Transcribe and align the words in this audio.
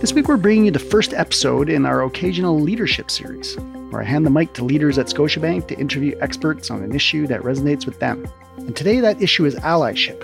This 0.00 0.12
week, 0.12 0.28
we're 0.28 0.36
bringing 0.36 0.66
you 0.66 0.70
the 0.70 0.78
first 0.78 1.14
episode 1.14 1.70
in 1.70 1.86
our 1.86 2.02
occasional 2.02 2.60
leadership 2.60 3.10
series, 3.10 3.56
where 3.88 4.02
I 4.02 4.04
hand 4.04 4.26
the 4.26 4.30
mic 4.30 4.52
to 4.54 4.64
leaders 4.64 4.98
at 4.98 5.06
Scotiabank 5.06 5.68
to 5.68 5.78
interview 5.78 6.14
experts 6.20 6.70
on 6.70 6.82
an 6.82 6.94
issue 6.94 7.26
that 7.28 7.40
resonates 7.40 7.86
with 7.86 7.98
them. 7.98 8.28
And 8.58 8.76
today, 8.76 9.00
that 9.00 9.22
issue 9.22 9.46
is 9.46 9.54
allyship. 9.54 10.20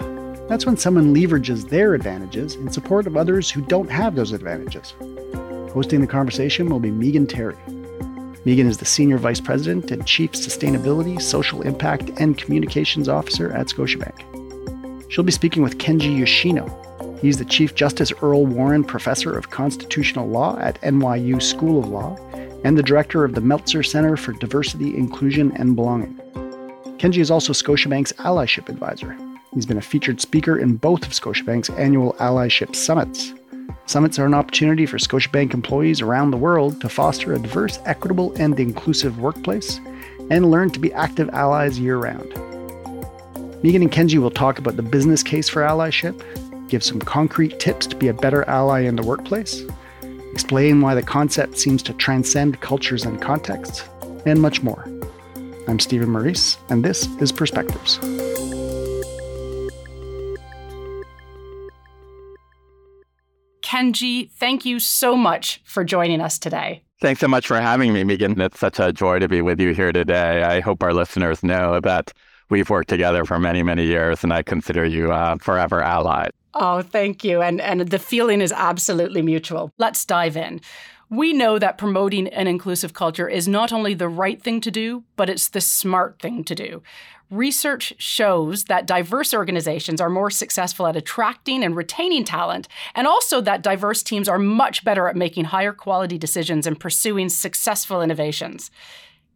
That's 0.47 0.67
when 0.67 0.77
someone 0.77 1.15
leverages 1.15 1.71
their 1.71 1.95
advantages 1.95 2.55
in 2.55 2.71
support 2.71 3.07
of 3.07 3.17
others 3.17 3.51
who 3.51 3.63
don't 3.63 3.91
have 3.91 4.15
those 4.15 4.33
advantages. 4.33 4.95
Hosting 5.73 6.03
the 6.03 6.07
conversation 6.07 6.69
will 6.69 6.81
be 6.81 6.91
Meigan 6.91 7.27
Terry. 7.27 7.57
Meigan 8.45 8.67
is 8.67 8.77
the 8.77 8.85
Senior 8.85 9.17
Vice 9.17 9.41
President 9.41 9.91
and 9.91 10.07
Chief 10.07 10.33
Sustainability, 10.33 11.19
Social 11.19 11.63
Impact, 11.63 12.11
and 12.19 12.37
Communications 12.37 13.09
Officer 13.09 13.51
at 13.53 13.69
Scotiabank. 13.69 15.11
She'll 15.11 15.25
be 15.25 15.33
speaking 15.33 15.63
with 15.63 15.79
Kenji 15.79 16.19
Yoshino. 16.19 16.84
He's 17.25 17.39
the 17.39 17.45
Chief 17.47 17.75
Justice 17.75 18.13
Earl 18.21 18.45
Warren 18.45 18.85
Professor 18.85 19.35
of 19.35 19.49
Constitutional 19.49 20.29
Law 20.29 20.59
at 20.59 20.79
NYU 20.83 21.41
School 21.41 21.79
of 21.79 21.89
Law 21.89 22.19
and 22.65 22.77
the 22.77 22.83
Director 22.83 23.25
of 23.25 23.35
the 23.35 23.41
Meltzer 23.41 23.83
Center 23.83 24.15
for 24.19 24.35
Diversity, 24.35 24.95
Inclusion, 24.95 25.51
and 25.57 25.75
Belonging. 25.75 26.15
Kenji 26.99 27.21
is 27.21 27.31
also 27.31 27.55
Scotiabank's 27.55 28.13
Allyship 28.19 28.69
Advisor. 28.69 29.17
He's 29.55 29.65
been 29.65 29.79
a 29.79 29.81
featured 29.81 30.21
speaker 30.21 30.59
in 30.59 30.77
both 30.77 31.03
of 31.03 31.13
Scotiabank's 31.13 31.71
annual 31.71 32.13
Allyship 32.21 32.77
Summits. 32.77 33.33
Summits 33.87 34.19
are 34.19 34.27
an 34.27 34.35
opportunity 34.35 34.85
for 34.85 34.99
Scotiabank 34.99 35.55
employees 35.55 36.03
around 36.03 36.31
the 36.31 36.37
world 36.37 36.79
to 36.83 36.91
foster 36.91 37.33
a 37.33 37.39
diverse, 37.39 37.79
equitable, 37.87 38.35
and 38.35 38.61
inclusive 38.61 39.19
workplace 39.19 39.81
and 40.29 40.51
learn 40.51 40.69
to 40.73 40.79
be 40.79 40.93
active 40.93 41.31
allies 41.31 41.79
year 41.79 41.97
round. 41.97 42.35
Meigan 43.65 43.81
and 43.81 43.91
Kenji 43.91 44.19
will 44.19 44.31
talk 44.31 44.59
about 44.59 44.77
the 44.77 44.83
business 44.83 45.23
case 45.23 45.49
for 45.49 45.63
allyship, 45.63 46.23
give 46.69 46.83
some 46.83 47.01
concrete 47.01 47.59
tips 47.61 47.87
to 47.87 47.97
be 47.97 48.09
a 48.09 48.15
better 48.15 48.49
ally 48.49 48.81
in 48.81 48.97
the 48.97 49.03
workplace, 49.03 49.63
explain 50.33 50.81
why 50.81 50.95
the 50.95 51.03
concept 51.03 51.59
seems 51.59 51.83
to 51.85 51.93
transcend 51.95 52.61
cultures 52.61 53.05
and 53.05 53.21
contexts, 53.21 53.89
and 54.27 54.41
much 54.41 54.63
more. 54.63 54.89
I'm 55.69 55.79
Stephen 55.79 56.11
Maurice, 56.11 56.59
and 56.69 56.85
this 56.85 57.07
is 57.21 57.33
Perspectives. 57.33 57.99
Kenji, 63.63 64.31
thank 64.33 64.65
you 64.65 64.79
so 64.79 65.17
much 65.17 65.61
for 65.65 65.85
joining 65.85 66.21
us 66.21 66.39
today. 66.39 66.83
Thanks 67.01 67.21
so 67.21 67.29
much 67.29 67.47
for 67.47 67.61
having 67.61 67.93
me, 67.93 68.05
Meigan. 68.05 68.39
It's 68.41 68.59
such 68.59 68.79
a 68.79 68.93
joy 68.93 69.19
to 69.19 69.29
be 69.29 69.43
with 69.43 69.61
you 69.61 69.75
here 69.75 69.93
today. 69.93 70.43
I 70.43 70.61
hope 70.61 70.83
our 70.83 70.95
listeners 70.95 71.43
know 71.43 71.81
that 71.81 72.13
we've 72.51 72.71
worked 72.71 72.89
together 72.89 73.25
for 73.25 73.39
many, 73.39 73.63
many 73.63 73.85
years, 73.85 74.23
and 74.23 74.33
I 74.33 74.43
consider 74.43 74.85
you 74.85 75.11
a 75.11 75.37
forever 75.41 75.83
ally. 75.83 76.29
Oh, 76.55 76.83
thank 76.83 77.25
you. 77.25 77.43
And, 77.43 77.61
and 77.61 77.81
the 77.81 77.99
feeling 77.99 78.41
is 78.41 78.53
absolutely 78.53 79.23
mutual. 79.23 79.73
Let's 79.79 80.05
dive 80.05 80.37
in. 80.37 80.61
We 81.11 81.33
know 81.33 81.59
that 81.59 81.79
promoting 81.79 82.29
an 82.29 82.47
inclusive 82.47 82.95
culture 82.95 83.29
is 83.29 83.47
not 83.47 83.73
only 83.73 83.95
the 83.95 84.09
right 84.09 84.43
thing 84.43 84.61
to 84.63 84.71
do, 84.71 85.05
but 85.17 85.29
it's 85.29 85.49
the 85.49 85.61
smart 85.61 86.21
thing 86.21 86.45
to 86.45 86.55
do. 86.55 86.83
Research 87.31 87.95
shows 87.99 88.65
that 88.65 88.87
diverse 88.87 89.35
organizations 89.35 90.01
are 90.01 90.11
more 90.11 90.31
successful 90.31 90.87
at 90.87 90.97
attracting 90.97 91.65
and 91.65 91.75
retaining 91.77 92.25
talent, 92.25 92.69
and 92.95 93.07
also 93.07 93.41
that 93.41 93.63
diverse 93.63 94.03
teams 94.03 94.29
are 94.29 94.39
much 94.39 94.85
better 94.85 95.09
at 95.09 95.17
making 95.17 95.47
higher 95.47 95.73
quality 95.73 96.19
decisions 96.19 96.67
and 96.67 96.79
pursuing 96.79 97.29
successful 97.29 98.03
innovations. 98.03 98.71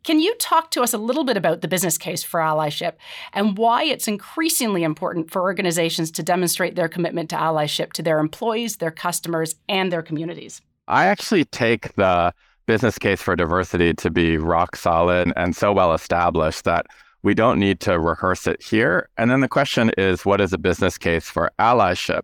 Can 0.04 0.20
you 0.20 0.34
talk 0.36 0.70
to 0.70 0.82
us 0.82 0.92
a 0.92 0.98
little 0.98 1.24
bit 1.24 1.36
about 1.36 1.60
the 1.60 1.68
business 1.68 1.98
case 1.98 2.22
for 2.22 2.40
allyship 2.40 2.94
and 3.32 3.58
why 3.58 3.84
it's 3.84 4.08
increasingly 4.08 4.82
important 4.82 5.30
for 5.30 5.42
organizations 5.42 6.10
to 6.12 6.22
demonstrate 6.22 6.76
their 6.76 6.88
commitment 6.88 7.30
to 7.30 7.36
allyship 7.36 7.92
to 7.94 8.02
their 8.02 8.18
employees, 8.18 8.76
their 8.76 8.90
customers, 8.90 9.56
and 9.68 9.92
their 9.92 10.02
communities? 10.02 10.60
I 10.86 11.06
actually 11.06 11.44
take 11.44 11.94
the 11.94 12.32
business 12.66 12.98
case 12.98 13.20
for 13.20 13.34
diversity 13.34 13.94
to 13.94 14.10
be 14.10 14.36
rock 14.36 14.76
solid 14.76 15.32
and 15.36 15.56
so 15.56 15.72
well 15.72 15.92
established 15.94 16.64
that 16.64 16.86
we 17.22 17.34
don't 17.34 17.58
need 17.58 17.80
to 17.80 17.98
rehearse 17.98 18.46
it 18.46 18.62
here. 18.62 19.08
And 19.16 19.30
then 19.30 19.40
the 19.40 19.48
question 19.48 19.90
is, 19.98 20.24
what 20.24 20.40
is 20.40 20.52
a 20.52 20.58
business 20.58 20.96
case 20.96 21.28
for 21.28 21.50
allyship? 21.58 22.22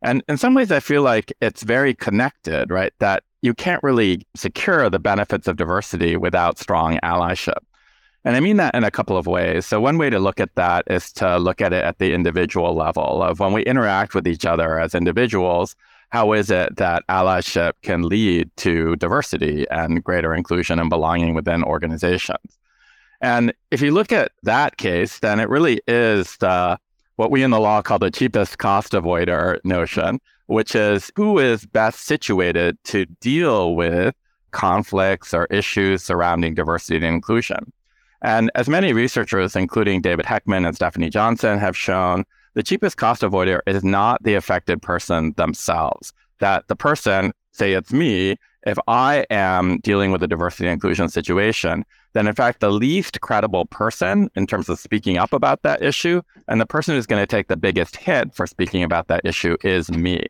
And 0.00 0.22
in 0.28 0.36
some 0.36 0.54
ways, 0.54 0.70
I 0.70 0.80
feel 0.80 1.02
like 1.02 1.32
it's 1.40 1.62
very 1.62 1.92
connected, 1.94 2.70
right? 2.70 2.92
That 3.00 3.24
you 3.42 3.54
can't 3.54 3.82
really 3.82 4.26
secure 4.34 4.90
the 4.90 4.98
benefits 4.98 5.46
of 5.46 5.56
diversity 5.56 6.16
without 6.16 6.58
strong 6.58 6.98
allyship. 7.02 7.58
And 8.24 8.36
I 8.36 8.40
mean 8.40 8.56
that 8.56 8.74
in 8.74 8.84
a 8.84 8.90
couple 8.90 9.16
of 9.16 9.26
ways. 9.26 9.64
So, 9.64 9.80
one 9.80 9.96
way 9.96 10.10
to 10.10 10.18
look 10.18 10.40
at 10.40 10.54
that 10.56 10.84
is 10.88 11.12
to 11.14 11.38
look 11.38 11.60
at 11.60 11.72
it 11.72 11.84
at 11.84 11.98
the 11.98 12.12
individual 12.12 12.74
level 12.74 13.22
of 13.22 13.40
when 13.40 13.52
we 13.52 13.62
interact 13.64 14.14
with 14.14 14.26
each 14.26 14.44
other 14.44 14.78
as 14.78 14.94
individuals, 14.94 15.76
how 16.10 16.32
is 16.32 16.50
it 16.50 16.76
that 16.76 17.06
allyship 17.08 17.72
can 17.82 18.02
lead 18.02 18.50
to 18.56 18.96
diversity 18.96 19.66
and 19.70 20.02
greater 20.02 20.34
inclusion 20.34 20.78
and 20.78 20.90
belonging 20.90 21.34
within 21.34 21.62
organizations? 21.62 22.58
And 23.20 23.52
if 23.70 23.80
you 23.82 23.90
look 23.92 24.12
at 24.12 24.32
that 24.42 24.76
case, 24.76 25.18
then 25.18 25.40
it 25.40 25.48
really 25.48 25.80
is 25.86 26.36
the, 26.38 26.78
what 27.16 27.30
we 27.30 27.42
in 27.42 27.50
the 27.50 27.60
law 27.60 27.82
call 27.82 27.98
the 27.98 28.10
cheapest 28.10 28.58
cost 28.58 28.92
avoider 28.92 29.58
notion, 29.64 30.20
which 30.48 30.74
is 30.74 31.10
who 31.14 31.38
is 31.38 31.66
best 31.66 32.00
situated 32.00 32.76
to 32.84 33.04
deal 33.20 33.76
with 33.76 34.14
conflicts 34.50 35.34
or 35.34 35.44
issues 35.46 36.02
surrounding 36.02 36.54
diversity 36.54 36.96
and 36.96 37.04
inclusion. 37.04 37.70
And 38.22 38.50
as 38.54 38.68
many 38.68 38.92
researchers, 38.92 39.54
including 39.54 40.00
David 40.00 40.24
Hekman 40.24 40.66
and 40.66 40.76
Stefanie 40.76 41.10
Johnson, 41.10 41.58
have 41.58 41.76
shown, 41.76 42.24
the 42.54 42.62
cheapest 42.62 42.96
cost 42.96 43.22
avoider 43.22 43.60
is 43.66 43.84
not 43.84 44.22
the 44.22 44.34
affected 44.34 44.80
person 44.80 45.34
themselves. 45.36 46.12
That 46.40 46.66
the 46.68 46.76
person, 46.76 47.32
say 47.52 47.74
it's 47.74 47.92
me, 47.92 48.36
if 48.66 48.78
I 48.88 49.26
am 49.30 49.78
dealing 49.80 50.12
with 50.12 50.22
a 50.22 50.26
diversity 50.26 50.64
and 50.64 50.72
inclusion 50.72 51.10
situation, 51.10 51.84
then 52.14 52.26
in 52.26 52.34
fact, 52.34 52.60
the 52.60 52.72
least 52.72 53.20
credible 53.20 53.66
person 53.66 54.30
in 54.34 54.46
terms 54.46 54.68
of 54.68 54.78
speaking 54.78 55.18
up 55.18 55.32
about 55.32 55.62
that 55.62 55.82
issue 55.82 56.22
and 56.48 56.60
the 56.60 56.66
person 56.66 56.94
who's 56.94 57.06
going 57.06 57.22
to 57.22 57.26
take 57.26 57.48
the 57.48 57.56
biggest 57.56 57.96
hit 57.96 58.34
for 58.34 58.46
speaking 58.46 58.82
about 58.82 59.08
that 59.08 59.20
issue 59.24 59.56
is 59.62 59.90
me. 59.90 60.26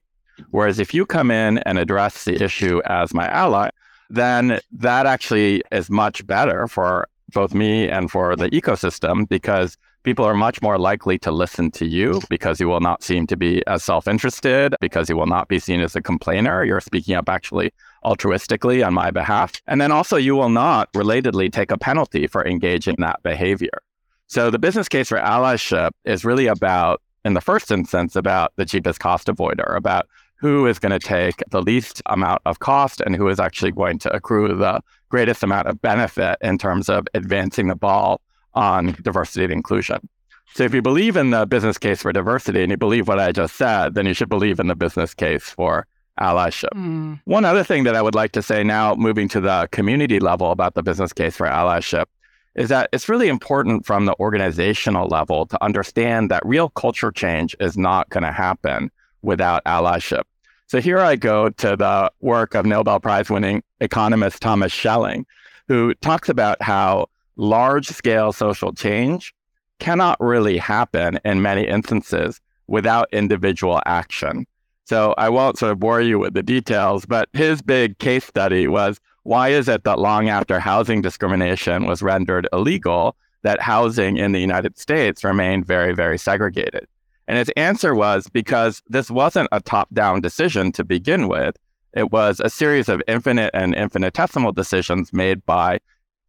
Whereas 0.51 0.79
if 0.79 0.95
you 0.95 1.07
come 1.07 1.31
in 1.31 1.59
and 1.59 1.79
address 1.79 2.25
the 2.25 2.43
issue 2.43 2.81
as 2.87 3.15
my 3.15 3.29
ally, 3.29 3.71
then 4.11 4.61
that 4.73 5.07
actually 5.07 5.63
is 5.71 5.91
much 5.91 6.27
better 6.27 6.67
for 6.67 7.09
both 7.33 7.55
me 7.55 7.89
and 7.89 8.11
for 8.11 8.37
the 8.37 8.49
ecosystem 8.51 9.29
because 9.29 9.77
people 10.03 10.25
are 10.25 10.35
much 10.35 10.63
more 10.63 10.79
likely 10.79 11.19
to 11.19 11.31
listen 11.31 11.71
to 11.71 11.87
you 11.87 12.21
because 12.31 12.61
you 12.61 12.69
will 12.69 12.81
not 12.81 13.03
seem 13.03 13.27
to 13.27 13.37
be 13.37 13.63
as 13.67 13.85
self 13.85 14.09
interested, 14.09 14.75
because 14.81 15.11
you 15.11 15.17
will 15.17 15.27
not 15.27 15.49
be 15.49 15.59
seen 15.59 15.81
as 15.81 15.95
a 15.95 16.01
complainer. 16.01 16.65
You're 16.65 16.81
speaking 16.81 17.15
up 17.15 17.29
actually 17.29 17.73
altruistically 18.05 18.87
on 18.87 18.95
my 18.95 19.11
behalf. 19.11 19.61
And 19.67 19.81
then 19.81 19.93
also, 19.93 20.17
you 20.17 20.35
will 20.35 20.49
not 20.49 20.91
relatedly 20.93 21.53
take 21.53 21.71
a 21.71 21.79
penalty 21.79 22.27
for 22.27 22.47
engaging 22.47 22.95
in 22.97 23.03
that 23.03 23.23
behavior. 23.23 23.83
So 24.29 24.51
the 24.51 24.59
business 24.59 24.89
case 24.89 25.09
for 25.09 25.19
allyship 25.19 25.91
is 26.05 26.25
really 26.25 26.47
about, 26.47 27.03
in 27.25 27.35
the 27.35 27.41
first 27.41 27.71
instance, 27.71 28.15
about 28.15 28.53
the 28.57 28.65
cheapest 28.65 29.01
cost 29.01 29.27
avoider, 29.27 29.77
about 29.77 30.07
who 30.39 30.67
is 30.67 30.79
going 30.79 30.93
to 30.93 30.99
take 30.99 31.43
the 31.51 31.61
least 31.61 32.01
amount 32.07 32.41
of 32.47 32.61
cost 32.61 33.01
and 33.01 33.17
who 33.17 33.29
is 33.29 33.41
actually 33.41 33.73
going 33.73 33.99
to 33.99 34.15
accrue 34.15 34.55
the 34.57 34.81
greatest 35.09 35.43
amount 35.43 35.67
of 35.67 35.81
benefit 35.83 36.39
in 36.41 36.59
terms 36.59 36.89
of 36.89 37.07
advancing 37.15 37.69
the 37.69 37.75
ball 37.75 38.21
on 38.55 38.97
diversity 39.03 39.45
and 39.45 39.53
inclusion. 39.53 40.09
So 40.55 40.65
if 40.65 40.73
you 40.73 40.83
believe 40.83 41.17
in 41.17 41.31
the 41.31 41.47
business 41.47 41.77
case 41.77 42.03
for 42.03 42.13
diversity 42.13 42.63
and 42.63 42.71
you 42.71 42.77
believe 42.77 43.09
what 43.09 43.19
I 43.19 43.33
just 43.33 43.57
said, 43.57 43.95
then 43.95 44.07
you 44.07 44.15
should 44.15 44.29
believe 44.29 44.59
in 44.59 44.69
the 44.69 44.77
business 44.77 45.13
case 45.13 45.45
for 45.45 45.87
allyship. 46.21 46.71
Mm. 46.75 47.21
One 47.25 47.45
other 47.45 47.63
thing 47.63 47.85
that 47.85 47.95
I 47.95 48.03
would 48.03 48.15
like 48.15 48.33
to 48.33 48.43
say 48.43 48.65
now, 48.65 48.95
moving 48.95 49.29
to 49.29 49.41
the 49.41 49.69
community 49.73 50.21
level 50.21 50.51
about 50.51 50.75
the 50.75 50.83
business 50.83 51.13
case 51.13 51.37
for 51.37 51.47
allyship, 51.47 52.07
is 52.55 52.69
that 52.71 52.89
it's 52.93 53.09
really 53.09 53.29
important 53.29 53.87
from 53.87 54.07
the 54.07 54.17
organizational 54.19 55.07
level 55.07 55.47
to 55.47 55.63
understand 55.63 56.31
that 56.31 56.45
real 56.45 56.71
culture 56.71 57.13
change 57.13 57.55
is 57.61 57.77
not 57.77 58.09
going 58.11 58.25
to 58.25 58.33
happen 58.33 58.91
without 59.29 59.63
allyship. 59.65 60.23
So 60.67 60.81
here 60.81 60.99
I 60.99 61.15
go 61.17 61.51
to 61.51 61.77
the 61.77 62.11
work 62.21 62.55
of 62.55 62.67
Nobel 62.67 62.99
Prize 62.99 63.31
winning 63.31 63.63
economist 63.81 64.41
Thomas 64.41 64.73
Schelling, 64.73 65.27
who 65.69 65.95
talks 65.97 66.29
about 66.29 66.61
how 66.63 67.07
large 67.37 67.87
scale 67.87 68.33
social 68.33 68.73
change 68.73 69.35
cannot 69.79 70.17
really 70.19 70.57
happen 70.57 71.21
in 71.25 71.43
many 71.43 71.69
instances 71.69 72.41
without 72.67 73.07
individual 73.13 73.81
action. 73.87 74.47
So 74.85 75.15
I 75.19 75.29
won't 75.29 75.59
sort 75.59 75.73
of 75.73 75.79
bore 75.79 76.01
you 76.01 76.19
with 76.19 76.33
the 76.33 76.43
details, 76.43 77.05
but 77.05 77.29
his 77.35 77.61
big 77.61 77.99
case 77.99 78.25
study 78.25 78.67
was 78.67 78.99
why 79.25 79.51
is 79.51 79.69
it 79.69 79.85
that 79.85 79.99
long 79.99 80.31
after 80.31 80.59
housing 80.59 81.03
discrimination 81.03 81.85
was 81.85 82.03
rendered 82.03 82.49
illegal, 82.51 83.15
that 83.43 83.61
housing 83.61 84.17
in 84.17 84.33
the 84.33 84.41
United 84.41 84.79
States 84.79 85.23
remained 85.23 85.67
very, 85.67 85.95
very 85.95 86.17
segregated? 86.17 86.87
And 87.29 87.39
his 87.39 87.51
answer 87.57 87.95
was 87.95 88.27
because 88.29 88.83
this 88.89 89.11
wasn't 89.11 89.49
a 89.53 89.61
top 89.61 89.89
down 89.93 90.21
decision 90.21 90.73
to 90.73 90.85
begin 90.85 91.29
with. 91.29 91.57
It 91.95 92.11
was 92.11 92.41
a 92.41 92.51
series 92.51 92.89
of 92.89 93.03
infinite 93.07 93.51
and 93.55 93.75
infinitesimal 93.75 94.53
decisions 94.53 95.13
made 95.13 95.45
by 95.47 95.79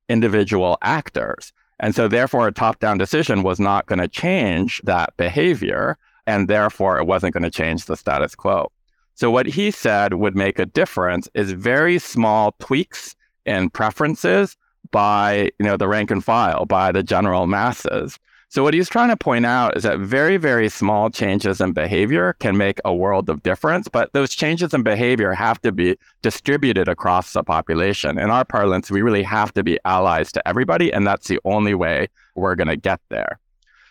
individual 0.09 0.77
actors. 0.83 1.53
And 1.79 1.95
so, 1.95 2.07
therefore, 2.07 2.47
a 2.47 2.51
top 2.51 2.79
down 2.79 2.97
decision 2.97 3.41
was 3.41 3.59
not 3.59 3.85
going 3.87 3.99
to 3.99 4.07
change 4.07 4.81
that 4.83 5.15
behavior 5.17 5.97
and 6.29 6.47
therefore 6.47 6.99
it 6.99 7.07
wasn't 7.07 7.33
going 7.33 7.43
to 7.43 7.49
change 7.49 7.85
the 7.85 7.97
status 7.97 8.35
quo. 8.35 8.71
So 9.15 9.31
what 9.31 9.47
he 9.47 9.71
said 9.71 10.13
would 10.13 10.35
make 10.35 10.59
a 10.59 10.65
difference 10.65 11.27
is 11.33 11.51
very 11.51 11.97
small 11.97 12.53
tweaks 12.59 13.15
in 13.47 13.71
preferences 13.71 14.55
by, 14.91 15.51
you 15.57 15.65
know, 15.65 15.75
the 15.75 15.87
rank 15.87 16.11
and 16.11 16.23
file, 16.23 16.65
by 16.65 16.91
the 16.91 17.01
general 17.01 17.47
masses. 17.47 18.19
So 18.51 18.63
what 18.63 18.73
he's 18.73 18.89
trying 18.89 19.09
to 19.09 19.15
point 19.15 19.45
out 19.45 19.77
is 19.77 19.83
that 19.83 19.99
very, 19.99 20.37
very 20.37 20.69
small 20.69 21.11
changes 21.11 21.61
in 21.61 21.71
behavior 21.71 22.33
can 22.39 22.57
make 22.57 22.79
a 22.83 22.91
world 22.91 23.29
of 23.29 23.43
difference, 23.43 23.87
but 23.87 24.11
those 24.13 24.33
changes 24.33 24.73
in 24.73 24.81
behavior 24.81 25.33
have 25.33 25.61
to 25.61 25.71
be 25.71 25.97
distributed 26.23 26.87
across 26.87 27.33
the 27.33 27.43
population. 27.43 28.17
In 28.17 28.31
our 28.31 28.43
parlance, 28.43 28.89
we 28.89 29.03
really 29.03 29.21
have 29.21 29.53
to 29.53 29.63
be 29.63 29.77
allies 29.85 30.31
to 30.31 30.47
everybody, 30.47 30.91
and 30.91 31.05
that's 31.05 31.27
the 31.27 31.39
only 31.45 31.75
way 31.75 32.07
we're 32.33 32.55
going 32.55 32.69
to 32.69 32.75
get 32.75 32.99
there. 33.09 33.39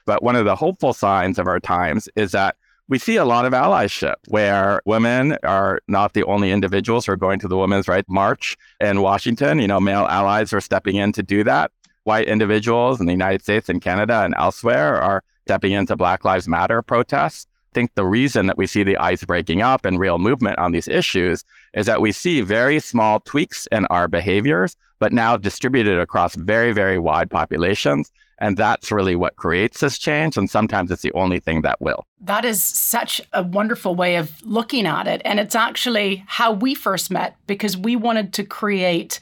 But 0.07 0.25
one 0.25 0.35
of 0.35 0.45
the 0.45 0.57
hopeful 0.57 0.93
signs 0.93 1.39
of 1.39 1.47
our 1.47 1.61
times 1.61 2.09
is 2.17 2.33
that 2.33 2.57
we 2.89 2.99
see 2.99 3.15
a 3.15 3.25
lot 3.25 3.45
of 3.45 3.53
allyship 3.53 4.17
where 4.27 4.81
women 4.87 5.37
are 5.45 5.81
not 5.87 6.15
the 6.15 6.25
only 6.25 6.51
individuals 6.51 7.07
who 7.07 7.13
are 7.13 7.17
going 7.17 7.39
to 7.41 7.49
the 7.49 7.59
Women's 7.59 7.87
Rights 7.87 8.09
March 8.09 8.57
in 8.81 9.03
Washington. 9.03 9.61
You 9.61 9.69
know, 9.69 9.79
male 9.79 10.07
allies 10.07 10.53
are 10.53 10.61
stepping 10.61 10.97
in 10.97 11.13
to 11.13 11.23
do 11.23 11.45
that. 11.45 11.71
White 12.09 12.27
individuals 12.27 13.01
in 13.01 13.07
the 13.07 13.13
United 13.13 13.43
States 13.43 13.69
and 13.69 13.83
Canada 13.83 14.23
and 14.25 14.35
elsewhere 14.39 14.97
are 14.97 15.23
stepping 15.45 15.73
into 15.73 15.95
Black 15.95 16.25
Lives 16.25 16.49
Matter 16.49 16.81
protests. 16.81 17.47
I 17.71 17.75
think 17.75 17.95
the 17.97 18.07
reason 18.07 18.47
that 18.47 18.57
we 18.57 18.67
see 18.67 18.83
the 18.83 18.97
ice 18.97 19.25
breaking 19.25 19.61
up 19.61 19.85
and 19.85 20.01
real 20.01 20.17
movement 20.17 20.59
on 20.59 20.73
these 20.73 20.89
issues 20.89 21.45
is 21.75 21.85
that 21.85 22.01
we 22.01 22.13
see 22.13 22.41
very 22.41 22.81
small 22.81 23.21
tweaks 23.21 23.69
in 23.71 23.85
our 23.87 24.09
behaviors, 24.09 24.75
but 24.99 25.13
now 25.13 25.37
distributed 25.37 25.99
across 26.01 26.35
very, 26.35 26.73
very 26.73 26.99
wide 26.99 27.29
populations. 27.31 28.11
And 28.39 28.57
that's 28.57 28.91
really 28.91 29.15
what 29.15 29.37
creates 29.37 29.81
this 29.81 29.99
change. 29.99 30.39
And 30.39 30.49
sometimes 30.49 30.91
it's 30.91 31.03
the 31.03 31.13
only 31.13 31.41
thing 31.41 31.61
that 31.61 31.79
will. 31.79 32.07
That 32.23 32.47
is 32.47 32.65
such 32.65 33.21
a 33.35 33.43
wonderful 33.43 33.95
way 33.95 34.17
of 34.17 34.43
looking 34.43 34.87
at 34.87 35.07
it. 35.07 35.21
And 35.27 35.39
it's 35.39 35.55
actually 35.55 36.25
how 36.27 36.53
we 36.53 36.75
first 36.75 37.11
met 37.11 37.37
because 37.47 37.77
we 37.77 37.97
wanted 37.97 38.33
to 38.33 38.45
create 38.45 39.21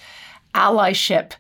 allyship 0.55 1.33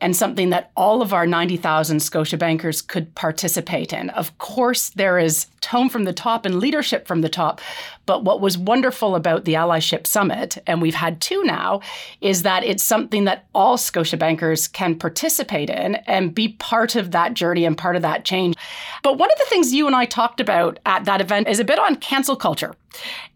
and 0.00 0.16
something 0.16 0.50
that 0.50 0.70
all 0.76 1.02
of 1.02 1.12
our 1.12 1.26
90,000 1.26 1.98
Scotiabankers 1.98 2.86
could 2.86 3.14
participate 3.14 3.92
in. 3.92 4.10
Of 4.10 4.36
course, 4.38 4.90
there 4.90 5.18
is 5.18 5.46
tone 5.60 5.88
from 5.88 6.04
the 6.04 6.12
top 6.12 6.46
and 6.46 6.58
leadership 6.58 7.06
from 7.06 7.20
the 7.20 7.28
top. 7.28 7.60
But 8.06 8.24
what 8.24 8.40
was 8.40 8.56
wonderful 8.56 9.14
about 9.14 9.44
the 9.44 9.54
Allyship 9.54 10.06
Summit, 10.06 10.58
and 10.66 10.80
we've 10.80 10.94
had 10.94 11.20
two 11.20 11.44
now, 11.44 11.80
is 12.20 12.42
that 12.42 12.64
it's 12.64 12.82
something 12.82 13.24
that 13.24 13.46
all 13.54 13.76
Scotiabankers 13.76 14.72
can 14.72 14.98
participate 14.98 15.70
in 15.70 15.96
and 16.06 16.34
be 16.34 16.48
part 16.48 16.96
of 16.96 17.10
that 17.10 17.34
journey 17.34 17.64
and 17.64 17.76
part 17.76 17.96
of 17.96 18.02
that 18.02 18.24
change. 18.24 18.56
But 19.02 19.18
one 19.18 19.30
of 19.30 19.38
the 19.38 19.46
things 19.48 19.74
you 19.74 19.86
and 19.86 19.94
I 19.94 20.06
talked 20.06 20.40
about 20.40 20.78
at 20.86 21.04
that 21.04 21.20
event 21.20 21.48
is 21.48 21.60
a 21.60 21.64
bit 21.64 21.78
on 21.78 21.96
cancel 21.96 22.36
culture 22.36 22.74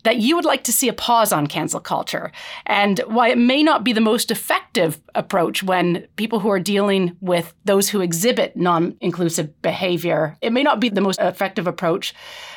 that 0.04 0.16
you 0.16 0.34
would 0.34 0.44
like 0.44 0.64
to 0.64 0.72
see 0.72 0.88
a 0.88 0.92
pause 0.92 1.32
on 1.32 1.46
cancel 1.46 1.80
culture 1.80 2.32
and 2.66 2.98
why 3.06 3.28
it 3.28 3.38
may 3.38 3.62
not 3.62 3.84
be 3.84 3.92
the 3.92 4.00
most 4.00 4.30
effective 4.30 5.00
approach 5.14 5.62
when 5.62 6.06
people 6.16 6.40
who 6.40 6.50
are 6.50 6.58
dealing 6.58 7.16
with 7.20 7.54
those 7.64 7.88
who 7.88 8.00
exhibit 8.00 8.56
non 8.56 8.96
inclusive 9.00 9.60
behavior, 9.62 10.36
it 10.40 10.52
may 10.52 10.62
not 10.62 10.80
be 10.80 10.88
the 10.88 11.00
most 11.00 11.20
effective 11.20 11.66
approach 11.66 12.11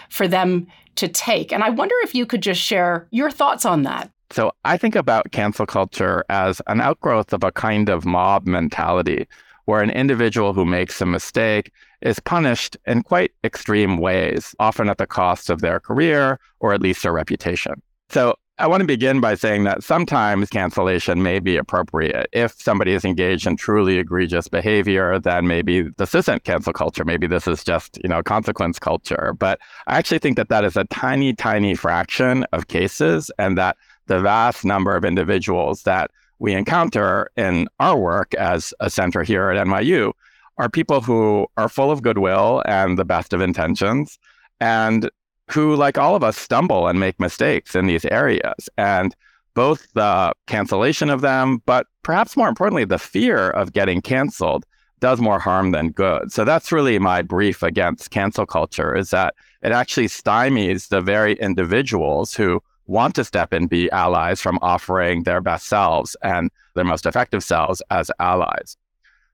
for 0.10 0.28
them 0.28 0.68
to 0.96 1.08
take. 1.08 1.52
And 1.52 1.64
I 1.64 1.70
wonder 1.70 1.96
if 2.04 2.16
you 2.16 2.26
could 2.26 2.42
just 2.42 2.62
share 2.62 3.08
your 3.12 3.30
thoughts 3.30 3.66
on 3.66 3.84
that. 3.84 4.12
So 4.32 4.52
I 4.64 4.78
think 4.78 4.96
about 4.96 5.32
cancel 5.32 5.66
culture 5.66 6.26
as 6.30 6.62
an 6.68 6.82
outgrowth 6.82 7.34
of 7.34 7.44
a 7.44 7.52
kind 7.52 7.90
of 7.90 8.06
mob 8.06 8.48
mentality 8.48 9.28
where 9.66 9.82
an 9.82 9.90
individual 9.90 10.54
who 10.54 10.66
makes 10.66 11.02
a 11.02 11.06
mistake 11.06 11.72
is 12.02 12.20
punished 12.20 12.78
in 12.86 13.02
quite 13.02 13.32
extreme 13.44 13.98
ways, 13.98 14.56
often 14.60 14.90
at 14.90 14.98
the 14.98 15.08
cost 15.08 15.50
of 15.50 15.62
their 15.62 15.80
career 15.80 16.40
or 16.60 16.74
at 16.74 16.82
least 16.82 17.04
their 17.04 17.14
reputation. 17.14 17.82
So 18.10 18.36
I 18.58 18.68
want 18.68 18.80
to 18.80 18.88
begin 18.88 19.20
by 19.20 19.36
saying 19.36 19.66
that 19.66 19.84
sometimes 19.84 20.50
cancellation 20.50 21.22
may 21.22 21.40
be 21.40 21.58
appropriate. 21.58 22.30
If 22.32 22.54
somebody 22.54 22.94
is 22.94 23.04
engaged 23.04 23.46
in 23.46 23.58
truly 23.58 23.98
egregious 23.98 24.48
behavior, 24.48 25.20
then 25.20 25.46
maybe 25.46 25.90
this 25.98 26.16
isn't 26.16 26.46
cancel 26.46 26.72
culture. 26.72 27.04
Maybe 27.04 27.28
this 27.28 27.50
is 27.50 27.66
just, 27.66 28.00
you 28.02 28.08
know, 28.08 28.24
consequence 28.24 28.80
culture. 28.80 29.36
But 29.38 29.60
I 29.88 29.98
actually 29.98 30.20
think 30.20 30.38
that 30.38 30.48
that 30.48 30.64
is 30.64 30.78
a 30.78 30.86
tiny, 30.86 31.34
tiny 31.34 31.76
fraction 31.76 32.46
of 32.54 32.70
cases 32.70 33.30
and 33.38 33.58
that 33.58 33.76
the 34.08 34.22
vast 34.22 34.64
number 34.64 34.96
of 34.96 35.04
individuals 35.04 35.84
that 35.84 36.12
we 36.40 36.54
encounter 36.54 37.30
in 37.36 37.68
our 37.82 37.98
work 37.98 38.34
as 38.36 38.74
a 38.80 38.90
center 38.90 39.24
here 39.24 39.50
at 39.50 39.68
NYU 39.68 40.14
are 40.58 40.70
people 40.70 41.02
who 41.02 41.46
are 41.58 41.68
full 41.68 41.92
of 41.92 42.02
goodwill 42.02 42.64
and 42.66 42.98
the 42.98 43.04
best 43.04 43.34
of 43.34 43.42
intentions 43.42 44.18
and 44.62 45.10
who, 45.52 45.76
like 45.76 45.98
all 45.98 46.16
of 46.16 46.24
us, 46.24 46.38
stumble 46.38 46.88
and 46.88 47.00
make 47.00 47.20
mistakes 47.20 47.76
in 47.76 47.88
these 47.88 48.06
areas. 48.06 48.70
And 48.78 49.16
both 49.54 49.88
the 49.94 50.34
cancellation 50.48 51.10
of 51.10 51.22
them, 51.22 51.62
but 51.66 51.88
perhaps 52.04 52.36
more 52.36 52.50
importantly, 52.50 52.86
the 52.86 53.00
fear 53.00 53.50
of 53.52 53.74
getting 53.74 54.02
canceled 54.02 54.66
does 55.00 55.20
more 55.20 55.40
harm 55.40 55.72
than 55.72 55.92
good. 55.92 56.32
So 56.32 56.46
that's 56.46 56.72
really 56.72 57.00
my 57.00 57.22
brief 57.22 57.64
against 57.64 58.12
cancel 58.12 58.46
culture 58.46 58.96
is 58.96 59.10
that 59.12 59.36
it 59.62 59.72
actually 59.72 60.08
stymies 60.08 60.90
the 60.90 61.02
very 61.02 61.34
individuals 61.36 62.34
who 62.34 62.62
want 62.88 63.16
to 63.16 63.24
step 63.24 63.52
and 63.52 63.70
be 63.70 63.90
allies 63.92 64.42
from 64.42 64.60
offering 64.62 65.24
their 65.24 65.42
best 65.42 65.68
selves 65.68 66.16
and 66.22 66.52
their 66.76 66.84
most 66.84 67.06
effective 67.06 67.44
selves 67.44 67.82
as 67.90 68.12
allies. 68.20 68.78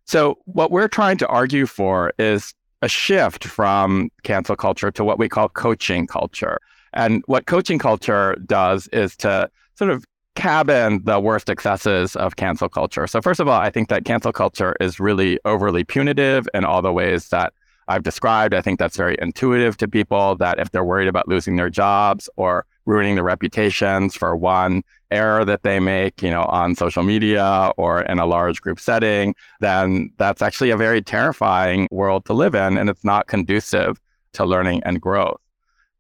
So, 0.06 0.38
what 0.46 0.72
we're 0.72 0.88
trying 0.88 1.18
to 1.18 1.28
argue 1.28 1.66
for 1.66 2.14
is 2.18 2.54
a 2.82 2.88
shift 2.88 3.46
from 3.46 4.10
cancel 4.24 4.56
culture 4.56 4.92
to 4.92 5.04
what 5.04 5.20
we 5.20 5.30
call 5.30 5.50
coaching 5.50 6.08
culture. 6.08 6.60
And 6.94 7.24
what 7.28 7.46
coaching 7.46 7.80
culture 7.80 8.36
does 8.46 8.88
is 8.88 9.16
to 9.18 9.50
sort 9.76 9.92
of 9.92 10.06
cabin 10.36 11.02
the 11.04 11.20
worst 11.20 11.50
excesses 11.50 12.16
of 12.16 12.36
cancel 12.36 12.70
culture. 12.70 13.08
So, 13.08 13.22
first 13.22 13.40
of 13.40 13.48
all, 13.48 13.60
I 13.60 13.70
think 13.70 13.90
that 13.90 14.06
cancel 14.06 14.32
culture 14.32 14.76
is 14.80 15.00
really 15.00 15.40
overly 15.46 15.84
punitive 15.84 16.48
in 16.54 16.66
all 16.66 16.82
the 16.82 16.94
ways 16.94 17.30
that 17.30 17.54
I've 17.88 18.04
described. 18.04 18.54
I 18.54 18.62
think 18.62 18.80
that's 18.80 18.98
very 18.98 19.18
intuitive 19.22 19.78
to 19.78 19.88
people 19.88 20.36
that 20.38 20.60
if 20.60 20.72
they're 20.72 20.84
worried 20.84 21.08
about 21.08 21.28
losing 21.28 21.56
their 21.56 21.70
jobs 21.70 22.30
or 22.36 22.66
ruining 22.86 23.16
their 23.16 23.24
reputations 23.24 24.16
for 24.16 24.36
one 24.36 24.84
error 25.12 25.44
that 25.46 25.64
they 25.64 25.80
make, 25.80 26.22
you 26.22 26.30
know, 26.30 26.44
on 26.44 26.76
social 26.76 27.04
media 27.04 27.72
or 27.78 28.02
in 28.04 28.20
a 28.20 28.26
large 28.26 28.62
group 28.62 28.80
setting, 28.80 29.36
then 29.60 30.12
that's 30.18 30.42
actually 30.42 30.70
a 30.70 30.78
very 30.78 31.02
terrifying 31.02 31.88
world 31.92 32.26
to 32.26 32.34
live 32.34 32.56
in 32.56 32.78
and 32.78 32.90
it's 32.90 33.04
not 33.04 33.28
conducive 33.28 34.00
to 34.34 34.46
learning 34.46 34.82
and 34.86 35.02
growth. 35.02 35.40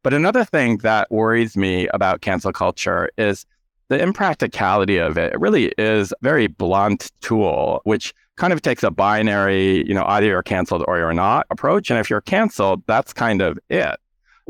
But 0.03 0.13
another 0.13 0.43
thing 0.43 0.77
that 0.77 1.11
worries 1.11 1.55
me 1.55 1.87
about 1.89 2.21
cancel 2.21 2.51
culture 2.51 3.09
is 3.17 3.45
the 3.89 4.01
impracticality 4.01 4.97
of 4.97 5.17
it. 5.17 5.33
It 5.33 5.39
really 5.39 5.73
is 5.77 6.11
a 6.13 6.15
very 6.21 6.47
blunt 6.47 7.11
tool, 7.21 7.81
which 7.83 8.13
kind 8.37 8.53
of 8.53 8.61
takes 8.61 8.83
a 8.83 8.89
binary, 8.89 9.85
you 9.87 9.93
know, 9.93 10.05
either 10.07 10.27
you're 10.27 10.41
canceled 10.41 10.83
or 10.87 10.97
you're 10.97 11.13
not 11.13 11.45
approach. 11.51 11.91
And 11.91 11.99
if 11.99 12.09
you're 12.09 12.21
canceled, 12.21 12.83
that's 12.87 13.13
kind 13.13 13.41
of 13.41 13.59
it. 13.69 13.99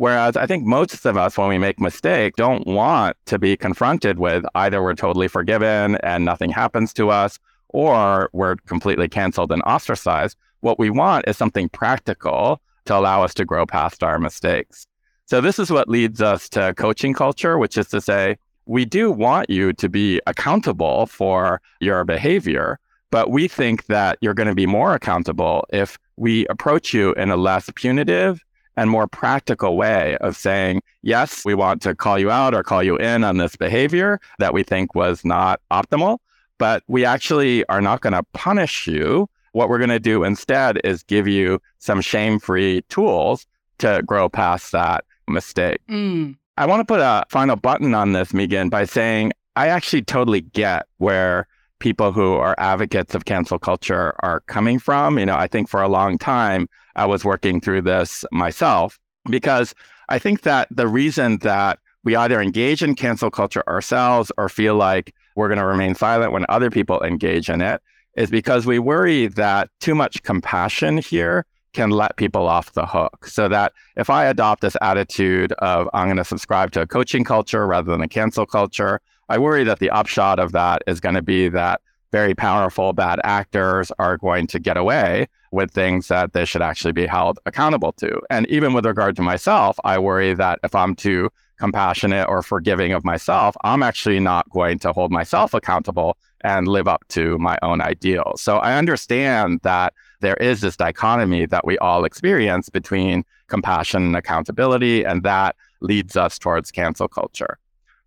Whereas 0.01 0.35
I 0.35 0.47
think 0.47 0.65
most 0.65 1.05
of 1.05 1.15
us, 1.15 1.37
when 1.37 1.47
we 1.47 1.59
make 1.59 1.79
mistake, 1.79 2.35
don't 2.35 2.65
want 2.65 3.15
to 3.27 3.37
be 3.37 3.55
confronted 3.55 4.17
with 4.17 4.43
either 4.55 4.81
we're 4.81 4.95
totally 4.95 5.27
forgiven 5.27 5.95
and 5.97 6.25
nothing 6.25 6.49
happens 6.49 6.91
to 6.93 7.11
us, 7.11 7.37
or 7.69 8.27
we're 8.33 8.55
completely 8.65 9.07
canceled 9.07 9.51
and 9.51 9.61
ostracized. 9.61 10.39
What 10.61 10.79
we 10.79 10.89
want 10.89 11.27
is 11.27 11.37
something 11.37 11.69
practical 11.69 12.63
to 12.85 12.97
allow 12.97 13.21
us 13.21 13.35
to 13.35 13.45
grow 13.45 13.67
past 13.67 14.01
our 14.01 14.17
mistakes. 14.17 14.87
So 15.27 15.39
this 15.39 15.59
is 15.59 15.69
what 15.69 15.87
leads 15.87 16.19
us 16.19 16.49
to 16.49 16.73
coaching 16.73 17.13
culture, 17.13 17.59
which 17.59 17.77
is 17.77 17.87
to 17.89 18.01
say, 18.01 18.39
we 18.65 18.85
do 18.85 19.11
want 19.11 19.51
you 19.51 19.71
to 19.73 19.87
be 19.87 20.19
accountable 20.25 21.05
for 21.05 21.61
your 21.79 22.05
behavior, 22.05 22.79
but 23.11 23.29
we 23.29 23.47
think 23.47 23.85
that 23.85 24.17
you're 24.19 24.33
going 24.33 24.49
to 24.49 24.55
be 24.55 24.65
more 24.65 24.95
accountable 24.95 25.63
if 25.71 25.99
we 26.17 26.47
approach 26.47 26.91
you 26.91 27.13
in 27.13 27.29
a 27.29 27.37
less 27.37 27.69
punitive 27.75 28.41
and 28.77 28.89
more 28.89 29.07
practical 29.07 29.75
way 29.77 30.17
of 30.17 30.35
saying, 30.35 30.81
yes, 31.01 31.43
we 31.45 31.53
want 31.53 31.81
to 31.83 31.95
call 31.95 32.17
you 32.17 32.31
out 32.31 32.53
or 32.53 32.63
call 32.63 32.81
you 32.83 32.97
in 32.97 33.23
on 33.23 33.37
this 33.37 33.55
behavior 33.55 34.19
that 34.39 34.53
we 34.53 34.63
think 34.63 34.95
was 34.95 35.25
not 35.25 35.61
optimal, 35.71 36.19
but 36.57 36.83
we 36.87 37.05
actually 37.05 37.65
are 37.67 37.81
not 37.81 38.01
going 38.01 38.13
to 38.13 38.23
punish 38.33 38.87
you. 38.87 39.29
What 39.53 39.67
we're 39.67 39.79
going 39.79 39.89
to 39.89 39.99
do 39.99 40.23
instead 40.23 40.79
is 40.83 41.03
give 41.03 41.27
you 41.27 41.61
some 41.79 41.99
shame 42.01 42.39
free 42.39 42.83
tools 42.89 43.45
to 43.79 44.01
grow 44.05 44.29
past 44.29 44.71
that 44.71 45.03
mistake. 45.27 45.79
Mm. 45.89 46.37
I 46.57 46.65
want 46.65 46.79
to 46.79 46.85
put 46.85 46.99
a 46.99 47.25
final 47.29 47.55
button 47.55 47.93
on 47.93 48.13
this, 48.13 48.31
Meigan, 48.31 48.69
by 48.69 48.85
saying 48.85 49.33
I 49.55 49.67
actually 49.67 50.03
totally 50.03 50.41
get 50.41 50.85
where 50.97 51.47
people 51.81 52.13
who 52.13 52.35
are 52.35 52.55
advocates 52.57 53.13
of 53.13 53.25
cancel 53.25 53.59
culture 53.59 54.15
are 54.19 54.39
coming 54.41 54.79
from. 54.79 55.19
You 55.19 55.25
know, 55.25 55.35
I 55.35 55.47
think 55.47 55.67
for 55.67 55.81
a 55.81 55.89
long 55.89 56.17
time, 56.17 56.69
I 56.95 57.05
was 57.05 57.25
working 57.25 57.59
through 57.59 57.81
this 57.81 58.23
myself 58.31 58.97
because 59.29 59.73
I 60.07 60.19
think 60.19 60.43
that 60.43 60.69
the 60.71 60.87
reason 60.87 61.39
that 61.39 61.79
we 62.03 62.15
either 62.15 62.41
engage 62.41 62.81
in 62.81 62.95
cancel 62.95 63.29
culture 63.29 63.63
ourselves 63.67 64.31
or 64.37 64.47
feel 64.47 64.75
like 64.75 65.13
we're 65.35 65.47
going 65.47 65.59
to 65.59 65.65
remain 65.65 65.95
silent 65.95 66.31
when 66.31 66.45
other 66.49 66.69
people 66.69 67.01
engage 67.01 67.49
in 67.49 67.61
it 67.61 67.81
is 68.15 68.29
because 68.29 68.65
we 68.65 68.79
worry 68.79 69.27
that 69.27 69.69
too 69.79 69.95
much 69.95 70.23
compassion 70.23 70.97
here 70.97 71.45
can 71.73 71.89
let 71.89 72.17
people 72.17 72.47
off 72.47 72.73
the 72.73 72.85
hook. 72.85 73.25
So 73.25 73.47
that 73.47 73.71
if 73.95 74.09
I 74.09 74.25
adopt 74.25 74.61
this 74.61 74.75
attitude 74.81 75.53
of 75.53 75.87
I'm 75.93 76.07
going 76.07 76.17
to 76.17 76.25
subscribe 76.25 76.71
to 76.71 76.81
a 76.81 76.87
coaching 76.87 77.23
culture 77.23 77.65
rather 77.65 77.91
than 77.91 78.01
a 78.01 78.07
cancel 78.07 78.45
culture, 78.45 78.99
I 79.31 79.37
worry 79.37 79.63
that 79.63 79.79
the 79.79 79.89
upshot 79.91 80.39
of 80.39 80.51
that 80.51 80.83
is 80.87 80.99
going 80.99 81.15
to 81.15 81.21
be 81.21 81.47
that 81.47 81.79
very 82.11 82.35
powerful 82.35 82.91
bad 82.91 83.21
actors 83.23 83.89
are 83.97 84.17
going 84.17 84.45
to 84.47 84.59
get 84.59 84.75
away 84.75 85.29
with 85.53 85.71
things 85.71 86.09
that 86.09 86.33
they 86.33 86.43
should 86.43 86.61
actually 86.61 86.91
be 86.91 87.05
held 87.05 87.39
accountable 87.45 87.93
to. 87.93 88.19
And 88.29 88.45
even 88.47 88.73
with 88.73 88.85
regard 88.85 89.15
to 89.15 89.21
myself, 89.21 89.79
I 89.85 89.99
worry 89.99 90.33
that 90.33 90.59
if 90.65 90.75
I'm 90.75 90.95
too 90.95 91.29
compassionate 91.57 92.27
or 92.27 92.43
forgiving 92.43 92.91
of 92.91 93.05
myself, 93.05 93.55
I'm 93.63 93.83
actually 93.83 94.19
not 94.19 94.49
going 94.49 94.79
to 94.79 94.91
hold 94.91 95.13
myself 95.13 95.53
accountable 95.53 96.17
and 96.41 96.67
live 96.67 96.89
up 96.89 97.05
to 97.09 97.37
my 97.37 97.57
own 97.61 97.79
ideals. 97.79 98.41
So 98.41 98.57
I 98.57 98.77
understand 98.77 99.61
that 99.63 99.93
there 100.19 100.35
is 100.41 100.59
this 100.59 100.75
dichotomy 100.75 101.45
that 101.45 101.65
we 101.65 101.77
all 101.77 102.03
experience 102.03 102.67
between 102.67 103.23
compassion 103.47 104.03
and 104.03 104.15
accountability, 104.17 105.05
and 105.05 105.23
that 105.23 105.55
leads 105.79 106.17
us 106.17 106.37
towards 106.37 106.69
cancel 106.69 107.07
culture. 107.07 107.57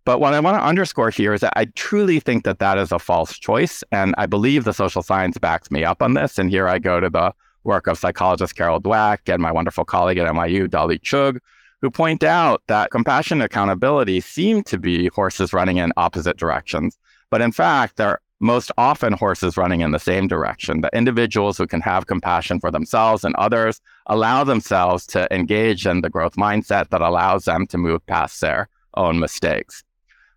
But 0.05 0.19
what 0.19 0.35
I 0.35 0.39
want 0.39 0.55
to 0.57 0.63
underscore 0.63 1.09
here 1.09 1.33
is 1.33 1.41
that 1.41 1.53
I 1.55 1.65
truly 1.75 2.19
think 2.19 2.43
that 2.43 2.59
that 2.59 2.77
is 2.77 2.91
a 2.91 2.99
false 2.99 3.37
choice. 3.39 3.83
And 3.91 4.13
I 4.19 4.27
believe 4.27 4.63
the 4.63 4.73
social 4.73 5.01
science 5.01 5.37
backs 5.39 5.71
me 5.71 5.83
up 5.83 6.03
on 6.03 6.13
this. 6.13 6.37
And 6.37 6.49
here 6.49 6.67
I 6.67 6.77
go 6.77 6.99
to 6.99 7.09
the 7.09 7.33
work 7.63 7.87
of 7.87 7.97
psychologist 7.97 8.55
Carol 8.55 8.79
Dweck 8.79 9.33
and 9.33 9.41
my 9.41 9.51
wonderful 9.51 9.83
colleague 9.83 10.19
at 10.19 10.31
NYU, 10.31 10.69
Dolly 10.69 10.99
Chugh, 10.99 11.39
who 11.81 11.89
point 11.89 12.23
out 12.23 12.61
that 12.67 12.91
compassion 12.91 13.41
and 13.41 13.45
accountability 13.45 14.21
seem 14.21 14.61
to 14.63 14.77
be 14.77 15.07
horses 15.07 15.53
running 15.53 15.77
in 15.77 15.91
opposite 15.97 16.37
directions. 16.37 16.97
But 17.31 17.41
in 17.41 17.51
fact, 17.51 17.97
they're 17.97 18.19
most 18.39 18.71
often 18.77 19.13
horses 19.13 19.57
running 19.57 19.81
in 19.81 19.91
the 19.91 19.99
same 19.99 20.27
direction. 20.27 20.81
The 20.81 20.95
individuals 20.95 21.57
who 21.57 21.65
can 21.65 21.81
have 21.81 22.05
compassion 22.05 22.59
for 22.59 22.69
themselves 22.69 23.23
and 23.23 23.35
others 23.37 23.81
allow 24.05 24.43
themselves 24.43 25.07
to 25.07 25.27
engage 25.33 25.87
in 25.87 26.01
the 26.01 26.09
growth 26.09 26.35
mindset 26.35 26.89
that 26.89 27.01
allows 27.01 27.45
them 27.45 27.65
to 27.67 27.77
move 27.77 28.05
past 28.05 28.41
their 28.41 28.69
own 28.95 29.19
mistakes. 29.19 29.83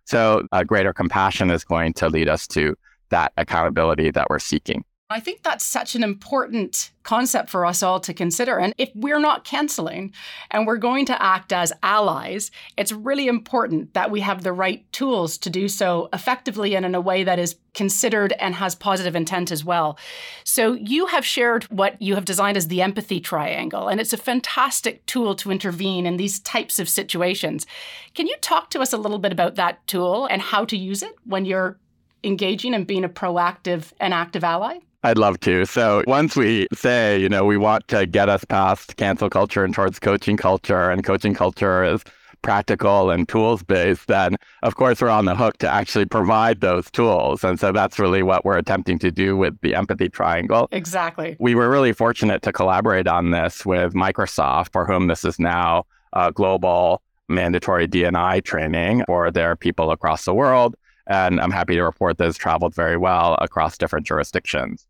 So, 0.09 0.47
a 0.51 0.65
greater 0.65 0.91
compassion 0.91 1.51
is 1.51 1.63
going 1.63 1.93
to 1.93 2.09
lead 2.09 2.27
us 2.27 2.47
to 2.47 2.75
that 3.09 3.31
accountability 3.37 4.09
that 4.09 4.25
we're 4.27 4.39
seeking. 4.39 4.83
I 5.11 5.19
think 5.19 5.41
that's 5.41 5.65
such 5.65 5.95
an 5.95 6.03
important 6.03 6.91
concept 7.01 7.49
for 7.49 7.65
us 7.65 7.81
all 7.81 7.99
to 8.01 8.13
consider. 8.13 8.59
And 8.59 8.75
if 8.77 8.91
we're 8.93 9.19
not 9.19 9.43
canceling 9.43 10.13
and 10.51 10.67
we're 10.67 10.77
going 10.77 11.07
to 11.07 11.19
act 11.19 11.51
as 11.51 11.73
allies, 11.81 12.51
it's 12.77 12.91
really 12.91 13.27
important 13.27 13.95
that 13.95 14.11
we 14.11 14.19
have 14.19 14.43
the 14.43 14.53
right 14.53 14.85
tools 14.91 15.39
to 15.39 15.49
do 15.49 15.67
so 15.67 16.09
effectively 16.13 16.75
and 16.75 16.85
in 16.85 16.93
a 16.93 17.01
way 17.01 17.23
that 17.23 17.39
is 17.39 17.55
considered 17.73 18.33
and 18.33 18.53
has 18.53 18.75
positive 18.75 19.15
intent 19.15 19.51
as 19.51 19.65
well. 19.65 19.97
So, 20.43 20.73
you 20.73 21.07
have 21.07 21.25
shared 21.25 21.63
what 21.71 21.99
you 21.99 22.13
have 22.13 22.25
designed 22.25 22.57
as 22.57 22.67
the 22.67 22.83
empathy 22.83 23.19
triangle, 23.19 23.87
and 23.87 23.99
it's 23.99 24.13
a 24.13 24.17
fantastic 24.17 25.03
tool 25.07 25.33
to 25.35 25.49
intervene 25.49 26.05
in 26.05 26.17
these 26.17 26.39
types 26.39 26.77
of 26.77 26.87
situations. 26.87 27.65
Can 28.13 28.27
you 28.27 28.35
talk 28.41 28.69
to 28.71 28.79
us 28.79 28.93
a 28.93 28.97
little 28.97 29.19
bit 29.19 29.31
about 29.31 29.55
that 29.55 29.85
tool 29.87 30.27
and 30.27 30.39
how 30.39 30.65
to 30.65 30.77
use 30.77 31.01
it 31.01 31.15
when 31.25 31.45
you're 31.45 31.79
engaging 32.23 32.75
and 32.75 32.85
being 32.85 33.03
a 33.03 33.09
proactive 33.09 33.91
and 33.99 34.13
active 34.13 34.43
ally? 34.43 34.79
I'd 35.03 35.17
love 35.17 35.39
to. 35.41 35.65
So 35.65 36.03
once 36.07 36.35
we 36.35 36.67
say, 36.73 37.19
you 37.19 37.29
know, 37.29 37.45
we 37.45 37.55
want 37.55 37.87
to 37.87 38.05
get 38.05 38.27
us 38.27 38.43
past 38.43 38.97
cancel 38.97 39.29
culture 39.29 39.63
and 39.63 39.73
towards 39.73 39.97
coaching 39.99 40.35
culture, 40.35 40.89
and 40.89 41.03
coaching 41.03 41.33
culture 41.33 41.83
is 41.85 42.03
practical 42.41 43.09
and 43.09 43.27
tools 43.27 43.63
based, 43.63 44.07
then 44.07 44.35
of 44.63 44.75
course 44.75 45.01
we're 45.01 45.09
on 45.09 45.25
the 45.25 45.35
hook 45.35 45.57
to 45.57 45.69
actually 45.69 46.05
provide 46.05 46.61
those 46.61 46.89
tools. 46.91 47.43
And 47.43 47.59
so 47.59 47.71
that's 47.71 47.99
really 47.99 48.23
what 48.23 48.43
we're 48.43 48.57
attempting 48.57 48.99
to 48.99 49.11
do 49.11 49.37
with 49.37 49.59
the 49.61 49.75
empathy 49.75 50.09
triangle. 50.09 50.67
Exactly. 50.71 51.37
We 51.39 51.55
were 51.55 51.69
really 51.69 51.93
fortunate 51.93 52.41
to 52.43 52.51
collaborate 52.51 53.07
on 53.07 53.31
this 53.31 53.65
with 53.65 53.93
Microsoft, 53.93 54.71
for 54.71 54.85
whom 54.85 55.07
this 55.07 55.23
is 55.23 55.39
now 55.39 55.85
a 56.13 56.31
global 56.31 57.01
mandatory 57.29 57.87
DNI 57.87 58.43
training 58.43 59.03
for 59.05 59.31
their 59.31 59.55
people 59.55 59.91
across 59.91 60.25
the 60.25 60.33
world. 60.33 60.75
And 61.07 61.41
I'm 61.41 61.51
happy 61.51 61.75
to 61.75 61.83
report 61.83 62.17
that 62.17 62.27
it's 62.27 62.37
traveled 62.37 62.75
very 62.75 62.97
well 62.97 63.35
across 63.41 63.77
different 63.77 64.05
jurisdictions. 64.05 64.85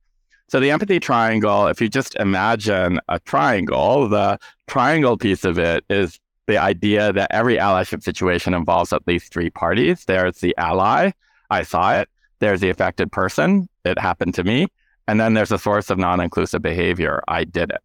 So 0.49 0.59
the 0.59 0.71
empathy 0.71 0.99
triangle, 0.99 1.67
if 1.67 1.79
you 1.79 1.89
just 1.89 2.15
imagine 2.15 2.99
a 3.07 3.19
triangle, 3.19 4.09
the 4.09 4.39
triangle 4.65 5.15
piece 5.15 5.45
of 5.45 5.59
it 5.59 5.85
is 5.91 6.19
the 6.47 6.57
idea 6.57 7.13
that 7.13 7.31
every 7.31 7.57
allyship 7.57 8.01
situation 8.01 8.55
involves 8.55 8.91
at 8.91 9.05
least 9.05 9.31
three 9.31 9.51
parties. 9.51 10.05
There's 10.05 10.39
the 10.39 10.57
ally, 10.57 11.11
I 11.51 11.61
saw 11.61 11.93
it. 11.99 12.09
There's 12.39 12.61
the 12.61 12.69
affected 12.71 13.11
person, 13.11 13.69
it 13.85 13.99
happened 13.99 14.33
to 14.35 14.43
me. 14.43 14.65
And 15.07 15.19
then 15.19 15.35
there's 15.35 15.51
a 15.51 15.59
source 15.59 15.91
of 15.91 15.99
non 15.99 16.19
inclusive 16.19 16.63
behavior, 16.63 17.21
I 17.27 17.43
did 17.43 17.69
it. 17.69 17.81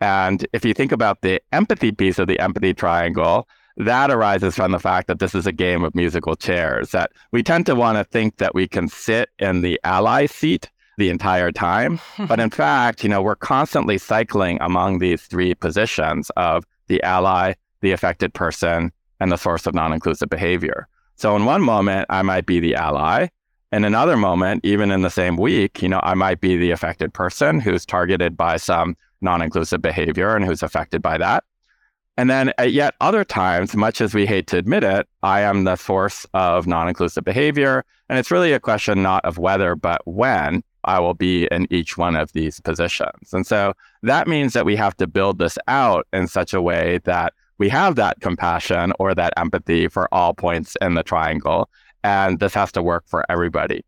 And 0.00 0.46
if 0.54 0.64
you 0.64 0.72
think 0.72 0.92
about 0.92 1.20
the 1.20 1.42
empathy 1.52 1.92
piece 1.92 2.18
of 2.18 2.26
the 2.26 2.38
empathy 2.40 2.72
triangle, 2.72 3.46
that 3.76 4.10
arises 4.10 4.54
from 4.54 4.72
the 4.72 4.78
fact 4.78 5.08
that 5.08 5.18
this 5.18 5.34
is 5.34 5.46
a 5.46 5.52
game 5.52 5.84
of 5.84 5.94
musical 5.94 6.36
chairs, 6.36 6.92
that 6.92 7.12
we 7.32 7.42
tend 7.42 7.66
to 7.66 7.74
want 7.74 7.98
to 7.98 8.04
think 8.04 8.38
that 8.38 8.54
we 8.54 8.66
can 8.66 8.88
sit 8.88 9.28
in 9.38 9.60
the 9.60 9.78
ally 9.84 10.24
seat 10.24 10.70
the 10.98 11.08
entire 11.08 11.50
time. 11.50 11.98
but 12.28 12.38
in 12.38 12.50
fact, 12.50 13.02
you 13.02 13.08
know, 13.08 13.22
we're 13.22 13.36
constantly 13.36 13.96
cycling 13.96 14.58
among 14.60 14.98
these 14.98 15.22
three 15.22 15.54
positions 15.54 16.30
of 16.36 16.64
the 16.88 17.02
ally, 17.02 17.54
the 17.80 17.92
affected 17.92 18.34
person, 18.34 18.92
and 19.20 19.32
the 19.32 19.36
source 19.36 19.66
of 19.66 19.74
non-inclusive 19.74 20.28
behavior. 20.28 20.86
So 21.16 21.34
in 21.34 21.44
one 21.44 21.62
moment, 21.62 22.06
I 22.10 22.22
might 22.22 22.46
be 22.46 22.60
the 22.60 22.74
ally. 22.74 23.28
In 23.72 23.84
another 23.84 24.16
moment, 24.16 24.64
even 24.64 24.90
in 24.90 25.02
the 25.02 25.10
same 25.10 25.36
week, 25.36 25.82
you 25.82 25.88
know, 25.88 26.00
I 26.02 26.14
might 26.14 26.40
be 26.40 26.56
the 26.56 26.70
affected 26.70 27.12
person 27.12 27.60
who's 27.60 27.84
targeted 27.84 28.36
by 28.36 28.56
some 28.56 28.96
non-inclusive 29.20 29.82
behavior 29.82 30.36
and 30.36 30.44
who's 30.44 30.62
affected 30.62 31.02
by 31.02 31.18
that. 31.18 31.44
And 32.16 32.28
then 32.28 32.52
at 32.58 32.72
yet 32.72 32.94
other 33.00 33.24
times, 33.24 33.76
much 33.76 34.00
as 34.00 34.14
we 34.14 34.26
hate 34.26 34.46
to 34.48 34.56
admit 34.56 34.84
it, 34.84 35.06
I 35.22 35.40
am 35.42 35.64
the 35.64 35.76
source 35.76 36.26
of 36.34 36.66
non-inclusive 36.66 37.24
behavior. 37.24 37.84
And 38.08 38.18
it's 38.18 38.30
really 38.30 38.52
a 38.52 38.60
question 38.60 39.02
not 39.02 39.24
of 39.24 39.38
whether, 39.38 39.76
but 39.76 40.00
when 40.04 40.62
I 40.88 40.98
will 40.98 41.14
be 41.14 41.46
in 41.52 41.66
each 41.70 41.96
one 41.98 42.16
of 42.16 42.32
these 42.32 42.60
positions. 42.60 43.32
And 43.32 43.46
so 43.46 43.74
that 44.02 44.26
means 44.26 44.54
that 44.54 44.64
we 44.64 44.74
have 44.76 44.96
to 44.96 45.06
build 45.06 45.38
this 45.38 45.58
out 45.68 46.06
in 46.12 46.26
such 46.26 46.54
a 46.54 46.62
way 46.62 46.98
that 47.04 47.34
we 47.58 47.68
have 47.68 47.96
that 47.96 48.20
compassion 48.20 48.92
or 48.98 49.14
that 49.14 49.34
empathy 49.36 49.88
for 49.88 50.12
all 50.12 50.32
points 50.32 50.76
in 50.80 50.94
the 50.94 51.02
triangle. 51.02 51.68
And 52.02 52.40
this 52.40 52.54
has 52.54 52.72
to 52.72 52.82
work 52.82 53.04
for 53.06 53.24
everybody. 53.30 53.84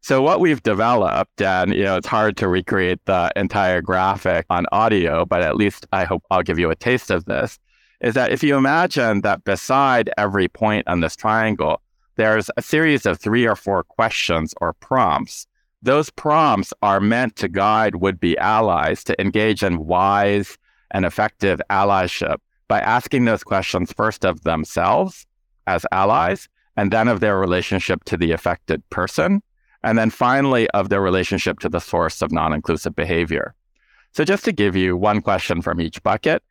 So 0.00 0.20
what 0.20 0.40
we've 0.40 0.62
developed, 0.62 1.40
and 1.40 1.72
you 1.72 1.82
know, 1.82 1.96
it's 1.96 2.06
hard 2.06 2.36
to 2.36 2.48
recreate 2.48 3.00
the 3.06 3.32
entire 3.36 3.80
graphic 3.80 4.44
on 4.50 4.66
audio, 4.70 5.24
but 5.24 5.40
at 5.40 5.56
least 5.56 5.86
I 5.92 6.04
hope 6.04 6.22
I'll 6.30 6.42
give 6.42 6.58
you 6.58 6.70
a 6.70 6.76
taste 6.76 7.10
of 7.10 7.24
this, 7.24 7.58
is 8.02 8.12
that 8.12 8.30
if 8.30 8.42
you 8.42 8.54
imagine 8.56 9.22
that 9.22 9.44
beside 9.44 10.10
every 10.18 10.48
point 10.48 10.86
on 10.88 11.00
this 11.00 11.16
triangle, 11.16 11.80
there's 12.16 12.50
a 12.58 12.62
series 12.62 13.06
of 13.06 13.18
three 13.18 13.46
or 13.46 13.56
four 13.56 13.82
questions 13.82 14.52
or 14.60 14.74
prompts 14.74 15.46
those 15.84 16.10
prompts 16.10 16.72
are 16.82 16.98
meant 16.98 17.36
to 17.36 17.48
guide 17.48 17.96
would 17.96 18.18
be 18.18 18.36
allies 18.38 19.04
to 19.04 19.20
engage 19.20 19.62
in 19.62 19.84
wise 19.84 20.56
and 20.90 21.04
effective 21.04 21.60
allyship 21.70 22.36
by 22.68 22.80
asking 22.80 23.26
those 23.26 23.44
questions 23.44 23.92
first 23.92 24.24
of 24.24 24.42
themselves 24.42 25.26
as 25.66 25.86
allies, 25.92 26.48
and 26.76 26.90
then 26.90 27.08
of 27.08 27.20
their 27.20 27.38
relationship 27.38 28.04
to 28.04 28.16
the 28.16 28.32
affected 28.32 28.82
person, 28.90 29.42
and 29.82 29.98
then 29.98 30.10
finally 30.10 30.68
of 30.70 30.88
their 30.88 31.00
relationship 31.00 31.58
to 31.60 31.68
the 31.68 31.80
source 31.80 32.22
of 32.22 32.32
non 32.32 32.52
inclusive 32.52 32.96
behavior. 32.96 33.54
So, 34.12 34.24
just 34.24 34.44
to 34.44 34.52
give 34.52 34.76
you 34.76 34.96
one 34.96 35.20
question 35.20 35.62
from 35.62 35.80
each 35.80 36.02
bucket, 36.02 36.42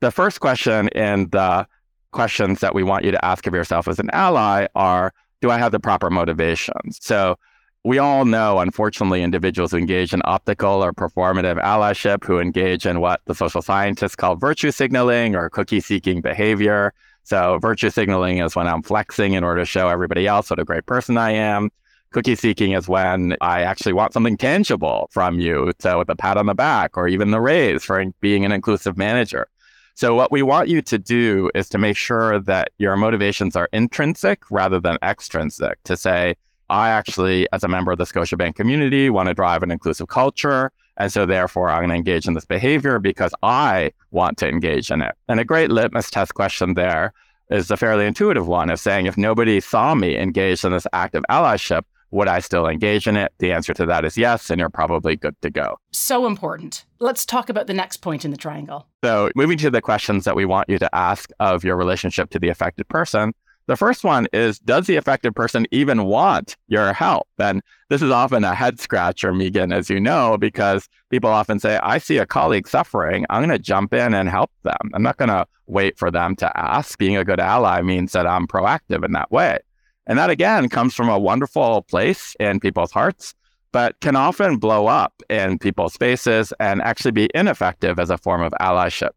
the 0.00 0.10
first 0.10 0.40
question 0.40 0.88
in 0.88 1.30
the 1.30 1.66
questions 2.10 2.60
that 2.60 2.74
we 2.74 2.82
want 2.82 3.04
you 3.04 3.10
to 3.10 3.24
ask 3.24 3.46
of 3.46 3.54
yourself 3.54 3.88
as 3.88 3.98
an 3.98 4.10
ally 4.12 4.66
are 4.74 5.12
Do 5.40 5.50
I 5.50 5.58
have 5.58 5.72
the 5.72 5.80
proper 5.80 6.10
motivations? 6.10 6.98
So, 7.00 7.36
we 7.84 7.98
all 7.98 8.24
know, 8.24 8.60
unfortunately, 8.60 9.22
individuals 9.22 9.72
who 9.72 9.76
engage 9.76 10.14
in 10.14 10.22
optical 10.24 10.82
or 10.82 10.94
performative 10.94 11.62
allyship, 11.62 12.24
who 12.24 12.38
engage 12.38 12.86
in 12.86 13.00
what 13.00 13.20
the 13.26 13.34
social 13.34 13.60
scientists 13.60 14.16
call 14.16 14.36
virtue 14.36 14.70
signaling 14.70 15.36
or 15.36 15.50
cookie 15.50 15.80
seeking 15.80 16.22
behavior. 16.22 16.94
So, 17.24 17.58
virtue 17.60 17.90
signaling 17.90 18.38
is 18.38 18.56
when 18.56 18.66
I'm 18.66 18.82
flexing 18.82 19.34
in 19.34 19.44
order 19.44 19.60
to 19.60 19.66
show 19.66 19.88
everybody 19.88 20.26
else 20.26 20.48
what 20.48 20.58
a 20.58 20.64
great 20.64 20.86
person 20.86 21.18
I 21.18 21.32
am. 21.32 21.70
Cookie 22.12 22.36
seeking 22.36 22.72
is 22.72 22.88
when 22.88 23.36
I 23.42 23.62
actually 23.62 23.92
want 23.92 24.14
something 24.14 24.38
tangible 24.38 25.08
from 25.10 25.38
you. 25.38 25.72
So, 25.78 25.98
with 25.98 26.08
a 26.08 26.16
pat 26.16 26.38
on 26.38 26.46
the 26.46 26.54
back 26.54 26.96
or 26.96 27.06
even 27.06 27.32
the 27.32 27.40
raise 27.40 27.84
for 27.84 28.02
being 28.20 28.46
an 28.46 28.52
inclusive 28.52 28.96
manager. 28.96 29.46
So, 29.94 30.14
what 30.14 30.32
we 30.32 30.42
want 30.42 30.68
you 30.68 30.80
to 30.80 30.98
do 30.98 31.50
is 31.54 31.68
to 31.68 31.78
make 31.78 31.98
sure 31.98 32.40
that 32.40 32.70
your 32.78 32.96
motivations 32.96 33.56
are 33.56 33.68
intrinsic 33.74 34.50
rather 34.50 34.80
than 34.80 34.96
extrinsic, 35.02 35.82
to 35.84 35.98
say, 35.98 36.36
I 36.70 36.88
actually, 36.90 37.46
as 37.52 37.62
a 37.64 37.68
member 37.68 37.92
of 37.92 37.98
the 37.98 38.04
Scotiabank 38.04 38.54
community, 38.54 39.10
want 39.10 39.28
to 39.28 39.34
drive 39.34 39.62
an 39.62 39.70
inclusive 39.70 40.08
culture. 40.08 40.70
And 40.96 41.12
so, 41.12 41.26
therefore, 41.26 41.70
I'm 41.70 41.80
going 41.80 41.90
to 41.90 41.96
engage 41.96 42.26
in 42.26 42.34
this 42.34 42.44
behavior 42.44 42.98
because 42.98 43.32
I 43.42 43.92
want 44.12 44.38
to 44.38 44.48
engage 44.48 44.90
in 44.90 45.02
it. 45.02 45.14
And 45.28 45.40
a 45.40 45.44
great 45.44 45.70
litmus 45.70 46.10
test 46.10 46.34
question 46.34 46.74
there 46.74 47.12
is 47.50 47.70
a 47.70 47.76
fairly 47.76 48.06
intuitive 48.06 48.46
one 48.46 48.70
of 48.70 48.80
saying, 48.80 49.06
if 49.06 49.18
nobody 49.18 49.60
saw 49.60 49.94
me 49.94 50.16
engaged 50.16 50.64
in 50.64 50.72
this 50.72 50.86
active 50.92 51.24
allyship, 51.28 51.82
Would 52.14 52.28
I 52.28 52.38
still 52.38 52.68
engage 52.68 53.08
in 53.08 53.16
it? 53.16 53.32
The 53.40 53.50
answer 53.50 53.74
to 53.74 53.86
that 53.86 54.04
is 54.04 54.16
yes, 54.16 54.48
and 54.48 54.60
you're 54.60 54.70
probably 54.70 55.16
good 55.16 55.34
to 55.42 55.50
go. 55.50 55.78
So 55.90 56.28
important. 56.28 56.84
Let's 57.00 57.26
talk 57.26 57.48
about 57.48 57.66
the 57.66 57.74
next 57.74 57.96
point 57.96 58.24
in 58.24 58.30
the 58.30 58.36
triangle. 58.36 58.86
So, 59.02 59.32
moving 59.34 59.58
to 59.58 59.68
the 59.68 59.82
questions 59.82 60.22
that 60.22 60.36
we 60.36 60.44
want 60.44 60.68
you 60.68 60.78
to 60.78 60.94
ask 60.94 61.30
of 61.40 61.64
your 61.64 61.76
relationship 61.76 62.30
to 62.30 62.38
the 62.38 62.50
affected 62.50 62.86
person. 62.86 63.34
The 63.66 63.76
first 63.76 64.04
one 64.04 64.26
is 64.32 64.58
Does 64.58 64.86
the 64.86 64.96
affected 64.96 65.34
person 65.34 65.66
even 65.70 66.04
want 66.04 66.56
your 66.68 66.92
help? 66.92 67.28
And 67.38 67.62
this 67.88 68.02
is 68.02 68.10
often 68.10 68.44
a 68.44 68.54
head 68.54 68.78
scratcher, 68.78 69.32
Meigan, 69.32 69.74
as 69.74 69.88
you 69.88 69.98
know, 69.98 70.36
because 70.36 70.88
people 71.08 71.30
often 71.30 71.58
say, 71.58 71.78
I 71.82 71.96
see 71.98 72.18
a 72.18 72.26
colleague 72.26 72.68
suffering. 72.68 73.24
I'm 73.30 73.40
going 73.40 73.56
to 73.56 73.58
jump 73.58 73.94
in 73.94 74.12
and 74.12 74.28
help 74.28 74.50
them. 74.64 74.90
I'm 74.92 75.02
not 75.02 75.16
going 75.16 75.30
to 75.30 75.46
wait 75.66 75.98
for 75.98 76.10
them 76.10 76.36
to 76.36 76.58
ask. 76.58 76.98
Being 76.98 77.16
a 77.16 77.24
good 77.24 77.40
ally 77.40 77.80
means 77.80 78.12
that 78.12 78.26
I'm 78.26 78.46
proactive 78.46 79.02
in 79.02 79.12
that 79.12 79.30
way. 79.30 79.58
And 80.06 80.18
that 80.18 80.28
again 80.28 80.68
comes 80.68 80.94
from 80.94 81.08
a 81.08 81.18
wonderful 81.18 81.82
place 81.82 82.36
in 82.38 82.60
people's 82.60 82.92
hearts, 82.92 83.34
but 83.72 83.98
can 84.00 84.14
often 84.14 84.58
blow 84.58 84.88
up 84.88 85.22
in 85.30 85.58
people's 85.58 85.96
faces 85.96 86.52
and 86.60 86.82
actually 86.82 87.12
be 87.12 87.30
ineffective 87.34 87.98
as 87.98 88.10
a 88.10 88.18
form 88.18 88.42
of 88.42 88.52
allyship. 88.60 89.10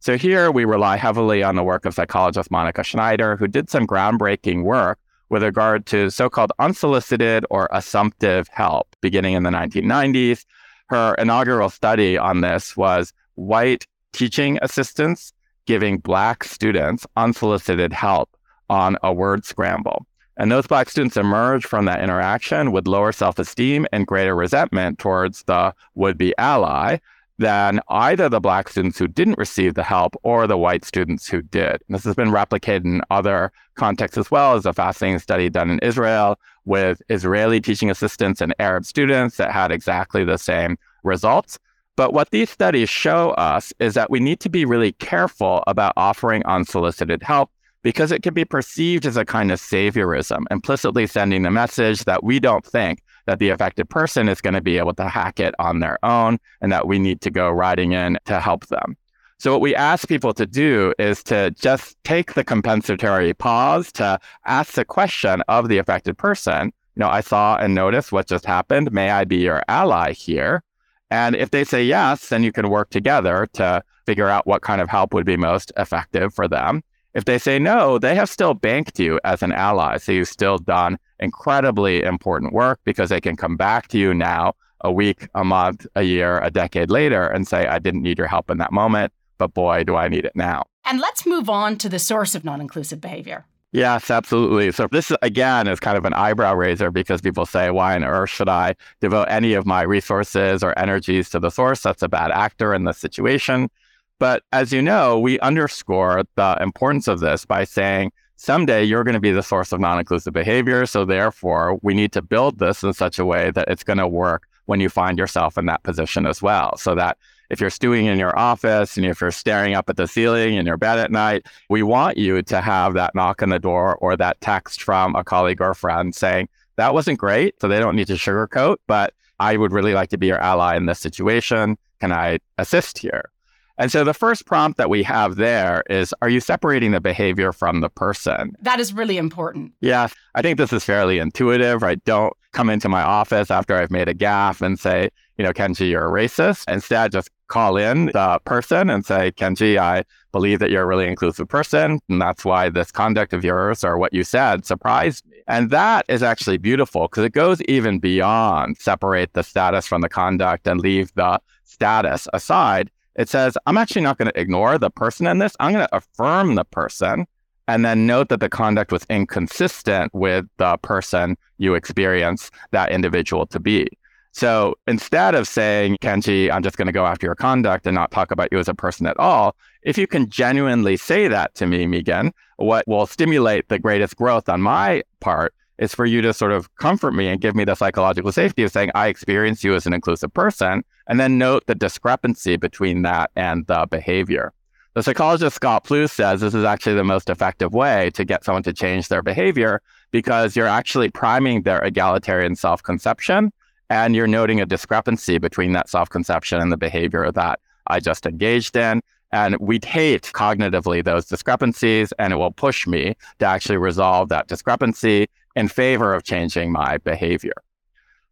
So 0.00 0.16
here 0.16 0.50
we 0.52 0.64
rely 0.64 0.96
heavily 0.96 1.42
on 1.42 1.56
the 1.56 1.64
work 1.64 1.84
of 1.84 1.92
psychologist 1.92 2.50
Monica 2.50 2.84
Schneider, 2.84 3.36
who 3.36 3.48
did 3.48 3.68
some 3.68 3.86
groundbreaking 3.86 4.62
work 4.62 4.98
with 5.28 5.42
regard 5.42 5.86
to 5.86 6.10
so 6.10 6.30
called 6.30 6.52
unsolicited 6.60 7.44
or 7.50 7.68
assumptive 7.72 8.48
help 8.48 8.94
beginning 9.00 9.34
in 9.34 9.42
the 9.42 9.50
1990s. 9.50 10.44
Her 10.88 11.14
inaugural 11.14 11.68
study 11.68 12.16
on 12.16 12.40
this 12.42 12.76
was 12.76 13.12
white 13.34 13.86
teaching 14.12 14.58
assistants 14.62 15.32
giving 15.66 15.98
Black 15.98 16.44
students 16.44 17.06
unsolicited 17.16 17.92
help 17.92 18.30
on 18.70 18.96
a 19.02 19.12
word 19.12 19.44
scramble. 19.44 20.06
And 20.36 20.52
those 20.52 20.68
Black 20.68 20.88
students 20.88 21.16
emerge 21.16 21.66
from 21.66 21.86
that 21.86 22.02
interaction 22.02 22.70
with 22.70 22.86
lower 22.86 23.10
self 23.10 23.38
esteem 23.40 23.84
and 23.92 24.06
greater 24.06 24.36
resentment 24.36 25.00
towards 25.00 25.42
the 25.42 25.74
would 25.96 26.16
be 26.16 26.32
ally 26.38 26.98
than 27.38 27.80
either 27.88 28.28
the 28.28 28.40
Black 28.40 28.68
students 28.68 28.98
who 28.98 29.06
didn't 29.06 29.38
receive 29.38 29.74
the 29.74 29.82
help 29.82 30.14
or 30.22 30.46
the 30.46 30.58
white 30.58 30.84
students 30.84 31.28
who 31.28 31.40
did. 31.40 31.74
And 31.86 31.94
this 31.94 32.04
has 32.04 32.14
been 32.14 32.30
replicated 32.30 32.84
in 32.84 33.00
other 33.10 33.52
contexts 33.76 34.18
as 34.18 34.30
well 34.30 34.54
as 34.54 34.66
a 34.66 34.72
fascinating 34.72 35.20
study 35.20 35.48
done 35.48 35.70
in 35.70 35.78
Israel 35.78 36.38
with 36.64 37.00
Israeli 37.08 37.60
teaching 37.60 37.90
assistants 37.90 38.40
and 38.40 38.54
Arab 38.58 38.84
students 38.84 39.36
that 39.36 39.52
had 39.52 39.70
exactly 39.70 40.24
the 40.24 40.36
same 40.36 40.76
results. 41.04 41.58
But 41.96 42.12
what 42.12 42.30
these 42.30 42.50
studies 42.50 42.90
show 42.90 43.30
us 43.30 43.72
is 43.78 43.94
that 43.94 44.10
we 44.10 44.20
need 44.20 44.40
to 44.40 44.48
be 44.48 44.64
really 44.64 44.92
careful 44.92 45.64
about 45.66 45.92
offering 45.96 46.44
unsolicited 46.44 47.22
help 47.22 47.50
because 47.82 48.12
it 48.12 48.22
can 48.22 48.34
be 48.34 48.44
perceived 48.44 49.06
as 49.06 49.16
a 49.16 49.24
kind 49.24 49.52
of 49.52 49.60
saviorism, 49.60 50.44
implicitly 50.50 51.06
sending 51.06 51.42
the 51.42 51.50
message 51.50 52.04
that 52.04 52.24
we 52.24 52.40
don't 52.40 52.64
think 52.64 53.00
that 53.28 53.40
the 53.40 53.50
affected 53.50 53.90
person 53.90 54.26
is 54.26 54.40
going 54.40 54.54
to 54.54 54.62
be 54.62 54.78
able 54.78 54.94
to 54.94 55.06
hack 55.06 55.38
it 55.38 55.54
on 55.58 55.80
their 55.80 55.98
own 56.02 56.38
and 56.62 56.72
that 56.72 56.88
we 56.88 56.98
need 56.98 57.20
to 57.20 57.30
go 57.30 57.50
riding 57.50 57.92
in 57.92 58.18
to 58.24 58.40
help 58.40 58.66
them. 58.68 58.96
So, 59.38 59.52
what 59.52 59.60
we 59.60 59.74
ask 59.74 60.08
people 60.08 60.32
to 60.32 60.46
do 60.46 60.94
is 60.98 61.22
to 61.24 61.50
just 61.50 62.02
take 62.04 62.32
the 62.32 62.42
compensatory 62.42 63.34
pause 63.34 63.92
to 63.92 64.18
ask 64.46 64.72
the 64.72 64.84
question 64.84 65.42
of 65.46 65.68
the 65.68 65.76
affected 65.76 66.16
person. 66.16 66.72
You 66.96 67.00
know, 67.00 67.08
I 67.10 67.20
saw 67.20 67.58
and 67.58 67.74
noticed 67.74 68.12
what 68.12 68.26
just 68.26 68.46
happened. 68.46 68.90
May 68.92 69.10
I 69.10 69.24
be 69.24 69.36
your 69.36 69.62
ally 69.68 70.12
here? 70.12 70.64
And 71.10 71.36
if 71.36 71.50
they 71.50 71.64
say 71.64 71.84
yes, 71.84 72.30
then 72.30 72.42
you 72.42 72.50
can 72.50 72.70
work 72.70 72.88
together 72.88 73.46
to 73.52 73.82
figure 74.06 74.28
out 74.28 74.46
what 74.46 74.62
kind 74.62 74.80
of 74.80 74.88
help 74.88 75.12
would 75.12 75.26
be 75.26 75.36
most 75.36 75.70
effective 75.76 76.32
for 76.32 76.48
them. 76.48 76.82
If 77.18 77.24
they 77.24 77.38
say 77.38 77.58
no, 77.58 77.98
they 77.98 78.14
have 78.14 78.28
still 78.28 78.54
banked 78.54 79.00
you 79.00 79.18
as 79.24 79.42
an 79.42 79.50
ally. 79.50 79.96
So 79.96 80.12
you've 80.12 80.28
still 80.28 80.56
done 80.56 80.98
incredibly 81.18 82.04
important 82.04 82.52
work 82.52 82.78
because 82.84 83.08
they 83.08 83.20
can 83.20 83.34
come 83.34 83.56
back 83.56 83.88
to 83.88 83.98
you 83.98 84.14
now 84.14 84.54
a 84.82 84.92
week, 84.92 85.26
a 85.34 85.42
month, 85.42 85.84
a 85.96 86.04
year, 86.04 86.38
a 86.38 86.48
decade 86.52 86.90
later 86.90 87.26
and 87.26 87.48
say, 87.48 87.66
I 87.66 87.80
didn't 87.80 88.02
need 88.02 88.18
your 88.18 88.28
help 88.28 88.50
in 88.50 88.58
that 88.58 88.70
moment, 88.70 89.12
but 89.36 89.52
boy, 89.52 89.82
do 89.82 89.96
I 89.96 90.06
need 90.06 90.26
it 90.26 90.36
now. 90.36 90.66
And 90.84 91.00
let's 91.00 91.26
move 91.26 91.50
on 91.50 91.76
to 91.78 91.88
the 91.88 91.98
source 91.98 92.36
of 92.36 92.44
non 92.44 92.60
inclusive 92.60 93.00
behavior. 93.00 93.46
Yes, 93.72 94.12
absolutely. 94.12 94.70
So 94.70 94.86
this 94.92 95.10
again 95.20 95.66
is 95.66 95.80
kind 95.80 95.98
of 95.98 96.04
an 96.04 96.14
eyebrow 96.14 96.54
raiser 96.54 96.92
because 96.92 97.20
people 97.20 97.46
say, 97.46 97.72
why 97.72 97.96
on 97.96 98.04
earth 98.04 98.30
should 98.30 98.48
I 98.48 98.76
devote 99.00 99.26
any 99.28 99.54
of 99.54 99.66
my 99.66 99.82
resources 99.82 100.62
or 100.62 100.78
energies 100.78 101.30
to 101.30 101.40
the 101.40 101.50
source 101.50 101.82
that's 101.82 102.04
a 102.04 102.08
bad 102.08 102.30
actor 102.30 102.72
in 102.74 102.84
this 102.84 102.98
situation? 102.98 103.70
But 104.18 104.42
as 104.52 104.72
you 104.72 104.82
know, 104.82 105.18
we 105.18 105.38
underscore 105.40 106.24
the 106.34 106.56
importance 106.60 107.08
of 107.08 107.20
this 107.20 107.44
by 107.44 107.64
saying 107.64 108.12
someday 108.36 108.84
you're 108.84 109.04
going 109.04 109.14
to 109.14 109.20
be 109.20 109.32
the 109.32 109.42
source 109.42 109.72
of 109.72 109.80
non 109.80 109.98
inclusive 109.98 110.32
behavior. 110.32 110.86
So 110.86 111.04
therefore, 111.04 111.78
we 111.82 111.94
need 111.94 112.12
to 112.12 112.22
build 112.22 112.58
this 112.58 112.82
in 112.82 112.92
such 112.92 113.18
a 113.18 113.24
way 113.24 113.50
that 113.52 113.68
it's 113.68 113.84
going 113.84 113.98
to 113.98 114.08
work 114.08 114.48
when 114.66 114.80
you 114.80 114.88
find 114.88 115.18
yourself 115.18 115.56
in 115.56 115.66
that 115.66 115.82
position 115.82 116.26
as 116.26 116.42
well. 116.42 116.76
So 116.76 116.94
that 116.94 117.16
if 117.50 117.60
you're 117.60 117.70
stewing 117.70 118.06
in 118.06 118.18
your 118.18 118.38
office 118.38 118.96
and 118.96 119.06
if 119.06 119.20
you're 119.20 119.30
staring 119.30 119.74
up 119.74 119.88
at 119.88 119.96
the 119.96 120.06
ceiling 120.06 120.54
in 120.54 120.66
your 120.66 120.76
bed 120.76 120.98
at 120.98 121.10
night, 121.10 121.46
we 121.70 121.82
want 121.82 122.18
you 122.18 122.42
to 122.42 122.60
have 122.60 122.94
that 122.94 123.14
knock 123.14 123.42
on 123.42 123.48
the 123.48 123.58
door 123.58 123.96
or 123.96 124.16
that 124.16 124.40
text 124.40 124.82
from 124.82 125.14
a 125.16 125.24
colleague 125.24 125.62
or 125.62 125.72
friend 125.74 126.14
saying, 126.14 126.48
that 126.76 126.94
wasn't 126.94 127.18
great. 127.18 127.60
So 127.60 127.68
they 127.68 127.78
don't 127.78 127.96
need 127.96 128.06
to 128.08 128.14
sugarcoat, 128.14 128.76
but 128.86 129.14
I 129.40 129.56
would 129.56 129.72
really 129.72 129.94
like 129.94 130.10
to 130.10 130.18
be 130.18 130.26
your 130.26 130.40
ally 130.40 130.76
in 130.76 130.86
this 130.86 131.00
situation. 131.00 131.78
Can 132.00 132.12
I 132.12 132.38
assist 132.58 132.98
here? 132.98 133.30
And 133.78 133.92
so 133.92 134.02
the 134.02 134.14
first 134.14 134.44
prompt 134.44 134.76
that 134.76 134.90
we 134.90 135.02
have 135.04 135.36
there 135.36 135.84
is 135.88 136.12
Are 136.20 136.28
you 136.28 136.40
separating 136.40 136.90
the 136.90 137.00
behavior 137.00 137.52
from 137.52 137.80
the 137.80 137.88
person? 137.88 138.56
That 138.60 138.80
is 138.80 138.92
really 138.92 139.16
important. 139.16 139.72
Yeah, 139.80 140.08
I 140.34 140.42
think 140.42 140.58
this 140.58 140.72
is 140.72 140.84
fairly 140.84 141.18
intuitive, 141.18 141.82
right? 141.82 142.02
Don't 142.04 142.34
come 142.52 142.70
into 142.70 142.88
my 142.88 143.02
office 143.02 143.50
after 143.50 143.76
I've 143.76 143.90
made 143.90 144.08
a 144.08 144.14
gaffe 144.14 144.60
and 144.60 144.78
say, 144.78 145.10
you 145.36 145.44
know, 145.44 145.52
Kenji, 145.52 145.90
you're 145.90 146.08
a 146.08 146.10
racist. 146.10 146.64
Instead, 146.70 147.12
just 147.12 147.30
call 147.46 147.76
in 147.76 148.06
the 148.06 148.40
person 148.44 148.90
and 148.90 149.06
say, 149.06 149.30
Kenji, 149.32 149.78
I 149.78 150.04
believe 150.32 150.58
that 150.58 150.70
you're 150.70 150.82
a 150.82 150.86
really 150.86 151.06
inclusive 151.06 151.48
person. 151.48 152.00
And 152.08 152.20
that's 152.20 152.44
why 152.44 152.68
this 152.68 152.90
conduct 152.90 153.32
of 153.32 153.44
yours 153.44 153.84
or 153.84 153.96
what 153.96 154.12
you 154.12 154.24
said 154.24 154.66
surprised 154.66 155.24
me. 155.26 155.36
And 155.46 155.70
that 155.70 156.04
is 156.08 156.22
actually 156.22 156.58
beautiful 156.58 157.02
because 157.02 157.24
it 157.24 157.32
goes 157.32 157.62
even 157.62 158.00
beyond 158.00 158.76
separate 158.78 159.32
the 159.32 159.42
status 159.42 159.86
from 159.86 160.00
the 160.00 160.08
conduct 160.08 160.66
and 160.66 160.80
leave 160.80 161.12
the 161.14 161.40
status 161.64 162.26
aside 162.32 162.90
it 163.18 163.28
says, 163.28 163.58
I'm 163.66 163.76
actually 163.76 164.02
not 164.02 164.16
going 164.16 164.30
to 164.30 164.40
ignore 164.40 164.78
the 164.78 164.90
person 164.90 165.26
in 165.26 165.38
this. 165.38 165.54
I'm 165.60 165.72
going 165.72 165.86
to 165.86 165.96
affirm 165.96 166.54
the 166.54 166.64
person 166.64 167.26
and 167.66 167.84
then 167.84 168.06
note 168.06 168.30
that 168.30 168.40
the 168.40 168.48
conduct 168.48 168.92
was 168.92 169.04
inconsistent 169.10 170.14
with 170.14 170.46
the 170.56 170.78
person 170.78 171.36
you 171.58 171.74
experience 171.74 172.50
that 172.70 172.90
individual 172.90 173.44
to 173.48 173.60
be. 173.60 173.88
So 174.32 174.76
instead 174.86 175.34
of 175.34 175.48
saying, 175.48 175.96
Kenji, 176.00 176.50
I'm 176.50 176.62
just 176.62 176.76
going 176.76 176.86
to 176.86 176.92
go 176.92 177.06
after 177.06 177.26
your 177.26 177.34
conduct 177.34 177.86
and 177.86 177.94
not 177.94 178.12
talk 178.12 178.30
about 178.30 178.50
you 178.52 178.58
as 178.58 178.68
a 178.68 178.74
person 178.74 179.04
at 179.06 179.18
all, 179.18 179.56
if 179.82 179.98
you 179.98 180.06
can 180.06 180.30
genuinely 180.30 180.96
say 180.96 181.26
that 181.26 181.54
to 181.56 181.66
me, 181.66 181.86
Meigan, 181.86 182.30
what 182.56 182.86
will 182.86 183.06
stimulate 183.06 183.68
the 183.68 183.80
greatest 183.80 184.16
growth 184.16 184.48
on 184.48 184.62
my 184.62 185.02
part 185.20 185.54
is 185.78 185.94
for 185.94 186.06
you 186.06 186.20
to 186.22 186.32
sort 186.32 186.52
of 186.52 186.74
comfort 186.76 187.12
me 187.12 187.28
and 187.28 187.40
give 187.40 187.54
me 187.54 187.64
the 187.64 187.74
psychological 187.74 188.32
safety 188.32 188.62
of 188.64 188.72
saying, 188.72 188.90
I 188.94 189.08
experience 189.08 189.62
you 189.62 189.74
as 189.74 189.86
an 189.86 189.92
inclusive 189.92 190.32
person, 190.34 190.84
and 191.06 191.20
then 191.20 191.38
note 191.38 191.66
the 191.66 191.74
discrepancy 191.74 192.56
between 192.56 193.02
that 193.02 193.30
and 193.36 193.66
the 193.66 193.86
behavior. 193.90 194.52
The 194.94 195.02
psychologist 195.02 195.56
Scott 195.56 195.84
Plous 195.84 196.12
says 196.12 196.40
this 196.40 196.54
is 196.54 196.64
actually 196.64 196.96
the 196.96 197.04
most 197.04 197.30
effective 197.30 197.72
way 197.72 198.10
to 198.14 198.24
get 198.24 198.44
someone 198.44 198.64
to 198.64 198.72
change 198.72 199.08
their 199.08 199.22
behavior 199.22 199.80
because 200.10 200.56
you're 200.56 200.66
actually 200.66 201.10
priming 201.10 201.62
their 201.62 201.80
egalitarian 201.84 202.56
self 202.56 202.82
conception 202.82 203.52
and 203.90 204.16
you're 204.16 204.26
noting 204.26 204.60
a 204.60 204.66
discrepancy 204.66 205.38
between 205.38 205.72
that 205.72 205.88
self 205.88 206.08
conception 206.08 206.60
and 206.60 206.72
the 206.72 206.76
behavior 206.76 207.30
that 207.32 207.60
I 207.86 208.00
just 208.00 208.26
engaged 208.26 208.76
in. 208.76 209.02
And 209.30 209.56
we'd 209.58 209.84
hate 209.84 210.30
cognitively 210.34 211.04
those 211.04 211.26
discrepancies, 211.26 212.12
and 212.18 212.32
it 212.32 212.36
will 212.36 212.50
push 212.50 212.86
me 212.86 213.14
to 213.40 213.46
actually 213.46 213.76
resolve 213.76 214.30
that 214.30 214.48
discrepancy 214.48 215.28
in 215.58 215.66
favor 215.66 216.14
of 216.14 216.22
changing 216.22 216.70
my 216.70 216.98
behavior. 216.98 217.64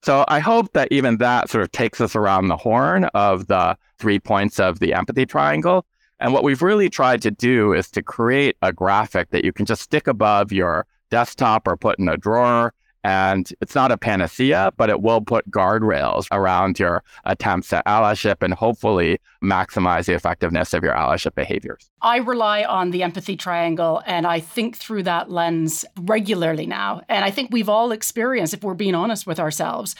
So 0.05 0.25
I 0.29 0.39
hope 0.39 0.73
that 0.75 0.87
even 0.93 1.17
that 1.17 1.51
sort 1.51 1.65
of 1.65 1.73
takes 1.73 2.01
us 2.01 2.15
around 2.15 2.47
the 2.47 2.57
horn 2.57 3.07
of 3.15 3.49
the 3.49 3.77
three 3.99 4.21
points 4.21 4.61
of 4.61 4.79
the 4.79 4.95
empathy 4.95 5.27
triangle. 5.27 5.85
And 6.21 6.33
what 6.33 6.45
we've 6.45 6.62
really 6.62 6.89
tried 6.89 7.23
to 7.23 7.33
do 7.33 7.73
is 7.73 7.91
to 7.91 8.03
create 8.03 8.57
a 8.62 8.73
graphic 8.73 9.31
that 9.31 9.45
you 9.45 9.53
can 9.53 9.67
just 9.67 9.83
stick 9.83 10.07
above 10.07 10.53
your 10.53 10.87
desktop 11.11 11.67
or 11.67 11.77
put 11.77 11.99
in 11.99 12.09
a 12.09 12.17
drawer 12.17 12.73
and 13.07 13.53
it's 13.61 13.77
not 13.77 13.92
a 13.92 13.97
panacea, 13.97 14.73
but 14.77 14.90
it 14.90 15.01
will 15.01 15.21
put 15.21 15.49
guardrails 15.49 16.27
around 16.33 16.81
your 16.81 17.05
attempts 17.25 17.73
at 17.73 17.87
allyship 17.87 18.42
and 18.42 18.53
hopefully 18.53 19.21
maximize 19.40 20.07
the 20.07 20.14
effectiveness 20.14 20.75
of 20.75 20.83
your 20.83 20.92
allyship 20.92 21.37
behaviors. 21.37 21.88
I 22.03 22.16
rely 22.16 22.64
on 22.64 22.90
the 22.90 23.05
empathy 23.05 23.37
triangle 23.37 24.03
and 24.07 24.27
I 24.27 24.40
think 24.40 24.77
through 24.77 25.05
that 25.05 25.31
lens 25.31 25.85
regularly 26.01 26.66
now. 26.66 27.03
And 27.09 27.25
I 27.25 27.31
think 27.31 27.51
we've 27.53 27.69
all 27.69 27.92
experienced, 27.92 28.55
if 28.55 28.64
we're 28.64 28.75
being 28.75 28.97
honest 28.97 29.25
with 29.25 29.38
ourselves, 29.38 29.95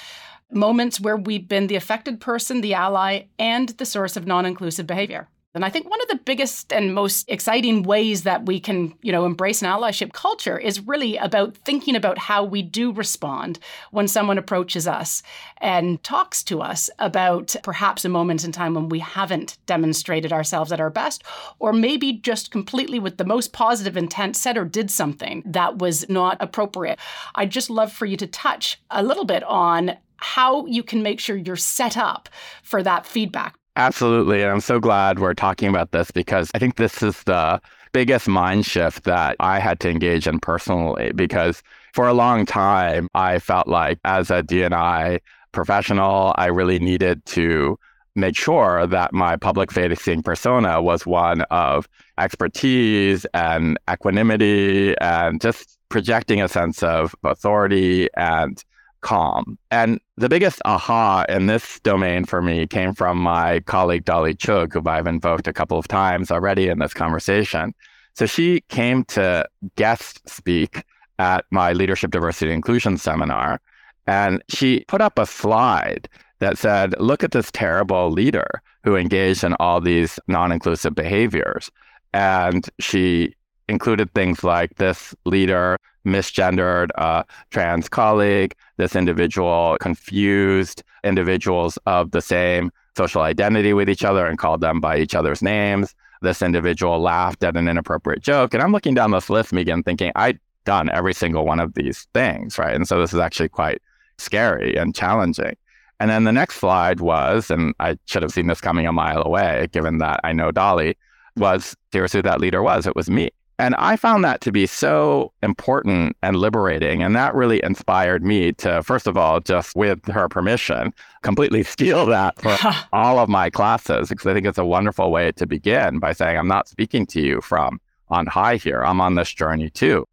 moments 0.51 1.01
where 1.01 1.17
we've 1.17 1.47
been 1.47 1.69
the 1.69 1.77
affected 1.77 2.21
person, 2.21 2.61
the 2.61 2.75
ally, 2.75 3.27
and 3.39 3.69
the 3.69 3.87
source 3.87 4.17
of 4.17 4.27
non 4.27 4.45
inclusive 4.45 4.89
behavior. 4.89 5.29
And 5.57 5.65
I 5.65 5.71
think 5.71 5.89
one 5.89 6.03
of 6.03 6.09
the 6.09 6.21
biggest 6.25 6.73
and 6.73 6.95
most 6.95 7.29
exciting 7.29 7.83
ways 7.83 8.25
that 8.25 8.45
we 8.45 8.61
can, 8.61 8.95
you 9.01 9.11
know, 9.11 9.25
embrace 9.25 9.63
an 9.63 9.69
allyship 9.69 10.13
culture 10.13 10.59
is 10.59 10.81
really 10.81 11.17
about 11.17 11.57
thinking 11.57 11.97
about 11.97 12.19
how 12.19 12.45
we 12.45 12.61
do 12.61 12.93
respond 12.93 13.59
when 13.91 14.07
someone 14.07 14.37
approaches 14.37 14.87
us 14.87 15.23
and 15.59 16.03
talks 16.05 16.43
to 16.45 16.61
us 16.61 16.91
about 16.99 17.57
perhaps 17.63 18.05
a 18.05 18.11
moment 18.11 18.45
in 18.45 18.53
time 18.53 18.75
when 18.75 18.91
we 18.91 18.99
haven't 18.99 19.57
demonstrated 19.65 20.31
ourselves 20.33 20.73
at 20.73 20.81
our 20.81 20.91
best, 20.91 21.25
or 21.59 21.73
maybe 21.73 22.13
just 22.13 22.51
completely 22.51 22.99
with 22.99 23.17
the 23.17 23.25
most 23.25 23.55
positive 23.55 23.97
intent 23.97 24.37
said 24.37 24.59
or 24.59 24.67
did 24.67 24.91
something 24.91 25.43
that 25.47 25.79
was 25.79 26.07
not 26.09 26.37
appropriate. 26.39 26.99
I'd 27.35 27.51
just 27.51 27.71
love 27.71 27.91
for 27.91 28.05
you 28.05 28.19
to 28.19 28.27
touch 28.27 28.79
a 28.91 29.03
little 29.03 29.25
bit 29.25 29.43
on 29.45 29.97
how 30.19 30.67
you 30.67 30.83
can 30.83 31.03
make 31.03 31.19
sure 31.19 31.37
you're 31.37 31.57
set 31.57 31.97
up 31.97 32.29
for 32.63 32.83
that 32.83 33.07
feedback. 33.07 33.55
Absolutely. 33.77 34.43
And 34.43 34.51
I'm 34.51 34.61
so 34.61 34.81
glad 34.81 35.19
we're 35.19 35.35
talking 35.35 35.69
about 35.69 35.93
this 35.93 36.11
because 36.11 36.51
I 36.55 36.59
think 36.59 36.77
this 36.77 37.03
is 37.03 37.23
the 37.25 37.61
biggest 37.93 38.27
mind 38.27 38.65
shift 38.65 39.05
that 39.05 39.37
I 39.39 39.59
had 39.59 39.81
to 39.81 39.91
engage 39.91 40.27
in 40.27 40.41
personally 40.41 41.13
because 41.15 41.63
for 41.93 42.09
a 42.09 42.15
long 42.15 42.47
time 42.47 43.09
I 43.15 43.39
felt 43.39 43.69
like 43.69 43.99
as 44.05 44.31
a 44.31 44.43
DNI 44.43 45.21
professional, 45.53 46.35
I 46.37 46.47
really 46.47 46.79
needed 46.79 47.25
to 47.27 47.79
make 48.15 48.35
sure 48.37 48.87
that 48.87 49.13
my 49.13 49.37
public 49.37 49.71
facing 49.71 50.23
persona 50.23 50.81
was 50.83 51.05
one 51.07 51.43
of 51.51 51.87
expertise 52.19 53.27
and 53.35 53.79
equanimity 53.91 54.95
and 55.03 55.39
just 55.41 55.79
projecting 55.91 56.41
a 56.41 56.49
sense 56.49 56.83
of 56.83 57.15
authority 57.25 58.09
and 58.17 58.65
calm. 59.07 59.57
And 59.71 60.01
the 60.17 60.29
biggest 60.29 60.61
aha 60.65 61.25
in 61.29 61.47
this 61.47 61.79
domain 61.81 62.25
for 62.25 62.43
me 62.43 62.67
came 62.67 62.93
from 62.93 63.19
my 63.19 63.61
colleague 63.61 64.05
Dolly 64.05 64.35
Chugh, 64.35 64.73
who 64.73 64.83
I've 64.85 65.07
invoked 65.07 65.47
a 65.47 65.53
couple 65.53 65.79
of 65.79 65.87
times 65.87 66.33
already 66.33 66.69
in 66.69 66.81
this 66.81 66.93
conversation. 66.93 67.73
So 68.15 68.27
she 68.27 68.63
came 68.63 69.05
to 69.05 69.47
guest 69.77 70.29
speak 70.29 70.83
at 71.21 71.45
my 71.53 71.73
leadership 71.73 72.11
diversity 72.11 72.53
inclusion 72.53 72.97
seminar. 72.99 73.61
And 74.09 74.43
she 74.49 74.85
put 74.89 75.01
up 75.01 75.21
a 75.21 75.27
slide 75.27 76.09
that 76.41 76.59
said, 76.59 76.99
look 76.99 77.23
at 77.23 77.31
this 77.31 77.53
terrible 77.53 78.11
leader 78.11 78.61
who 78.83 78.97
engaged 78.97 79.45
in 79.45 79.55
all 79.61 79.81
these 79.81 80.19
non 80.27 80.51
inclusive 80.51 80.97
behaviors. 80.97 81.71
And 82.13 82.69
she 82.81 83.37
included 83.69 84.13
things 84.15 84.43
like 84.43 84.75
this 84.77 85.15
leader 85.25 85.79
misgendered 86.07 86.91
a 86.95 87.25
trans 87.51 87.89
colleague, 87.89 88.55
this 88.77 88.97
individual 88.97 89.77
confused 89.81 90.83
individuals 91.05 91.79
of 91.87 92.11
the 92.13 92.21
same 92.21 92.71
social 92.97 93.23
identity 93.23 93.73
with 93.73 93.89
each 93.89 94.05
other 94.05 94.27
and 94.27 94.39
called 94.39 94.61
them 94.61 94.81
by 94.81 94.99
each 94.99 95.15
other's 95.15 95.43
names. 95.43 95.95
This 96.23 96.41
individual 96.41 97.01
laughed 97.01 97.45
at 97.45 97.57
an 97.57 97.69
inappropriate 97.69 98.23
joke. 98.23 98.55
And 98.55 98.63
I'm 98.63 98.73
looking 98.73 98.95
down 98.95 99.11
this 99.11 99.29
list, 99.29 99.53
Meigan, 99.53 99.85
thinking, 99.85 100.13
I've 100.17 100.39
done 100.65 100.91
every 100.91 101.13
single 101.13 101.45
one 101.45 101.61
of 101.61 101.75
these 101.75 102.09
things, 102.15 102.59
right? 102.59 102.75
And 102.75 102.89
so 102.89 103.01
this 103.01 103.13
is 103.13 103.21
actually 103.21 103.51
quite 103.51 103.83
scary 104.19 104.77
and 104.77 104.95
challenging. 104.95 105.57
And 106.01 106.11
then 106.11 106.25
the 106.25 106.33
next 106.33 106.57
slide 106.57 107.01
was, 107.01 107.51
and 107.51 107.75
I 107.81 107.99
should 108.07 108.23
have 108.23 108.33
seen 108.33 108.49
this 108.49 108.61
coming 108.61 108.87
a 108.87 108.93
mile 108.93 109.23
away, 109.23 109.69
given 109.73 109.99
that 109.99 110.21
I 110.25 110.33
know 110.33 110.51
Dolly, 110.51 110.97
was 111.37 111.77
here's 111.93 112.13
who 112.13 112.23
that 112.23 112.41
leader 112.41 112.63
was. 112.63 112.87
It 112.87 112.97
was 112.97 113.09
me. 113.11 113.31
And 113.59 113.75
I 113.77 113.97
found 113.97 114.23
that 114.25 114.43
to 114.43 114.53
be 114.53 114.67
so 114.67 115.33
important 115.43 116.17
and 116.23 116.37
liberating. 116.37 117.03
And 117.03 117.17
that 117.17 117.35
really 117.35 117.63
inspired 117.63 118.23
me 118.23 118.53
to, 118.55 118.83
first 118.83 119.07
of 119.07 119.17
all, 119.17 119.41
just 119.41 119.75
with 119.75 120.05
her 120.07 120.29
permission, 120.29 120.93
completely 121.23 121.63
steal 121.63 122.05
that 122.07 122.39
for 122.41 122.57
all 122.93 123.19
of 123.19 123.29
my 123.29 123.49
classes, 123.49 124.11
because 124.11 124.27
I 124.27 124.35
think 124.35 124.47
it's 124.47 124.59
a 124.59 124.65
wonderful 124.65 125.11
way 125.11 125.33
to 125.33 125.47
begin 125.47 125.99
by 125.99 126.13
saying, 126.13 126.37
I'm 126.37 126.49
not 126.49 126.69
speaking 126.69 127.07
to 127.07 127.21
you 127.21 127.41
from 127.41 127.81
on 128.09 128.27
high 128.27 128.57
here. 128.57 128.85
I'm 128.85 129.01
on 129.01 129.15
this 129.15 129.33
journey 129.33 129.71
too. 129.71 130.07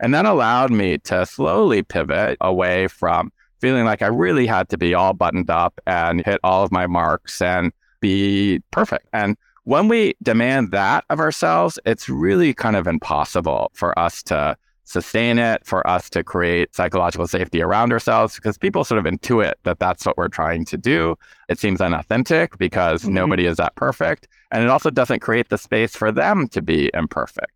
And 0.00 0.14
that 0.14 0.26
allowed 0.26 0.70
me 0.70 0.98
to 0.98 1.26
slowly 1.26 1.82
pivot 1.82 2.36
away 2.40 2.88
from 2.88 3.32
feeling 3.60 3.84
like 3.84 4.02
I 4.02 4.06
really 4.08 4.46
had 4.46 4.68
to 4.70 4.78
be 4.78 4.94
all 4.94 5.14
buttoned 5.14 5.50
up 5.50 5.80
and 5.86 6.24
hit 6.24 6.40
all 6.44 6.64
of 6.64 6.72
my 6.72 6.86
marks 6.86 7.40
and 7.40 7.72
be 8.00 8.60
perfect. 8.70 9.06
And 9.12 9.36
when 9.64 9.88
we 9.88 10.14
demand 10.22 10.70
that 10.70 11.04
of 11.10 11.20
ourselves, 11.20 11.78
it's 11.84 12.08
really 12.08 12.54
kind 12.54 12.76
of 12.76 12.86
impossible 12.86 13.70
for 13.74 13.98
us 13.98 14.22
to 14.24 14.56
sustain 14.84 15.38
it, 15.38 15.64
for 15.64 15.86
us 15.86 16.10
to 16.10 16.22
create 16.22 16.74
psychological 16.74 17.26
safety 17.26 17.62
around 17.62 17.90
ourselves, 17.90 18.34
because 18.36 18.58
people 18.58 18.84
sort 18.84 19.04
of 19.04 19.10
intuit 19.10 19.54
that 19.62 19.78
that's 19.78 20.04
what 20.04 20.18
we're 20.18 20.28
trying 20.28 20.64
to 20.66 20.76
do. 20.76 21.16
It 21.48 21.58
seems 21.58 21.80
unauthentic 21.80 22.58
because 22.58 23.02
mm-hmm. 23.02 23.14
nobody 23.14 23.46
is 23.46 23.56
that 23.56 23.74
perfect. 23.76 24.28
And 24.50 24.62
it 24.62 24.68
also 24.68 24.90
doesn't 24.90 25.20
create 25.20 25.48
the 25.48 25.58
space 25.58 25.96
for 25.96 26.12
them 26.12 26.48
to 26.48 26.60
be 26.60 26.90
imperfect. 26.92 27.52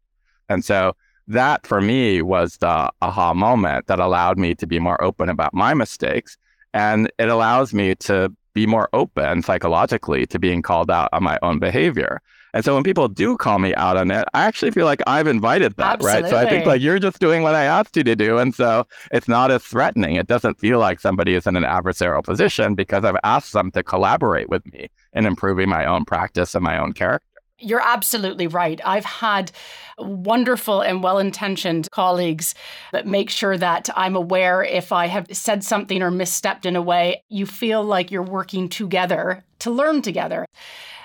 And 0.49 0.64
so 0.64 0.97
that 1.27 1.66
for 1.66 1.83
me 1.83 2.23
was 2.23 2.57
the 2.57 2.90
aha 3.03 3.35
moment 3.35 3.87
that 3.87 4.01
allowed 4.01 4.38
me 4.38 4.55
to 4.55 4.66
be 4.66 4.79
more 4.79 5.03
open 5.05 5.29
about 5.29 5.53
my 5.53 5.75
mistakes. 5.75 6.38
And 6.74 7.11
it 7.18 7.28
allows 7.28 7.72
me 7.72 7.94
to 7.96 8.33
be 8.54 8.66
more 8.66 8.88
open 8.92 9.42
psychologically 9.42 10.26
to 10.26 10.38
being 10.38 10.62
called 10.62 10.90
out 10.90 11.09
on 11.12 11.22
my 11.22 11.38
own 11.42 11.59
behavior. 11.59 12.20
And 12.54 12.64
so 12.64 12.74
when 12.74 12.83
people 12.83 13.09
do 13.09 13.37
call 13.37 13.59
me 13.59 13.74
out 13.74 13.96
on 13.96 14.11
it, 14.11 14.26
I 14.33 14.44
actually 14.44 14.70
feel 14.70 14.87
like 14.87 15.02
I've 15.07 15.26
invited 15.26 15.76
that, 15.76 15.94
Absolutely. 15.94 16.22
right? 16.22 16.31
So 16.31 16.37
I 16.38 16.48
think 16.48 16.66
like 16.66 16.81
you're 16.81 16.98
just 16.98 17.20
doing 17.20 17.42
what 17.42 17.54
I 17.54 17.64
asked 17.64 17.96
you 17.96 18.02
to 18.04 18.16
do. 18.16 18.38
And 18.38 18.54
so 18.54 18.87
it's 19.12 19.28
not 19.28 19.50
as 19.50 19.62
threatening. 19.62 20.16
It 20.16 20.26
doesn't 20.26 20.59
feel 20.59 20.78
like 20.78 20.98
somebody 20.98 21.35
is 21.35 21.46
in 21.46 21.57
an 21.57 21.64
adversarial 21.64 22.24
position 22.24 22.74
because 22.74 23.04
I've 23.04 23.18
asked 23.22 23.52
them 23.52 23.70
to 23.72 23.83
collaborate 23.83 24.48
with 24.48 24.64
me 24.72 24.88
in 25.12 25.26
improving 25.26 25.68
my 25.68 25.85
own 25.85 26.04
practice 26.04 26.54
and 26.54 26.64
my 26.64 26.78
own 26.78 26.94
character. 26.94 27.26
You're 27.61 27.83
absolutely 27.83 28.47
right. 28.47 28.81
I've 28.85 29.05
had 29.05 29.51
wonderful 29.99 30.81
and 30.81 31.03
well 31.03 31.18
intentioned 31.18 31.88
colleagues 31.90 32.55
that 32.92 33.07
make 33.07 33.31
sure 33.31 33.57
that 33.59 33.88
I'm 33.97 34.14
aware 34.14 34.62
if 34.62 34.92
I 34.92 35.07
have 35.07 35.27
said 35.33 35.64
something 35.64 36.01
or 36.01 36.11
misstepped 36.12 36.66
in 36.66 36.77
a 36.77 36.83
way. 36.83 37.25
You 37.29 37.47
feel 37.47 37.83
like 37.83 38.12
you're 38.12 38.23
working 38.23 38.68
together 38.68 39.44
to 39.61 39.71
learn 39.71 40.03
together. 40.03 40.47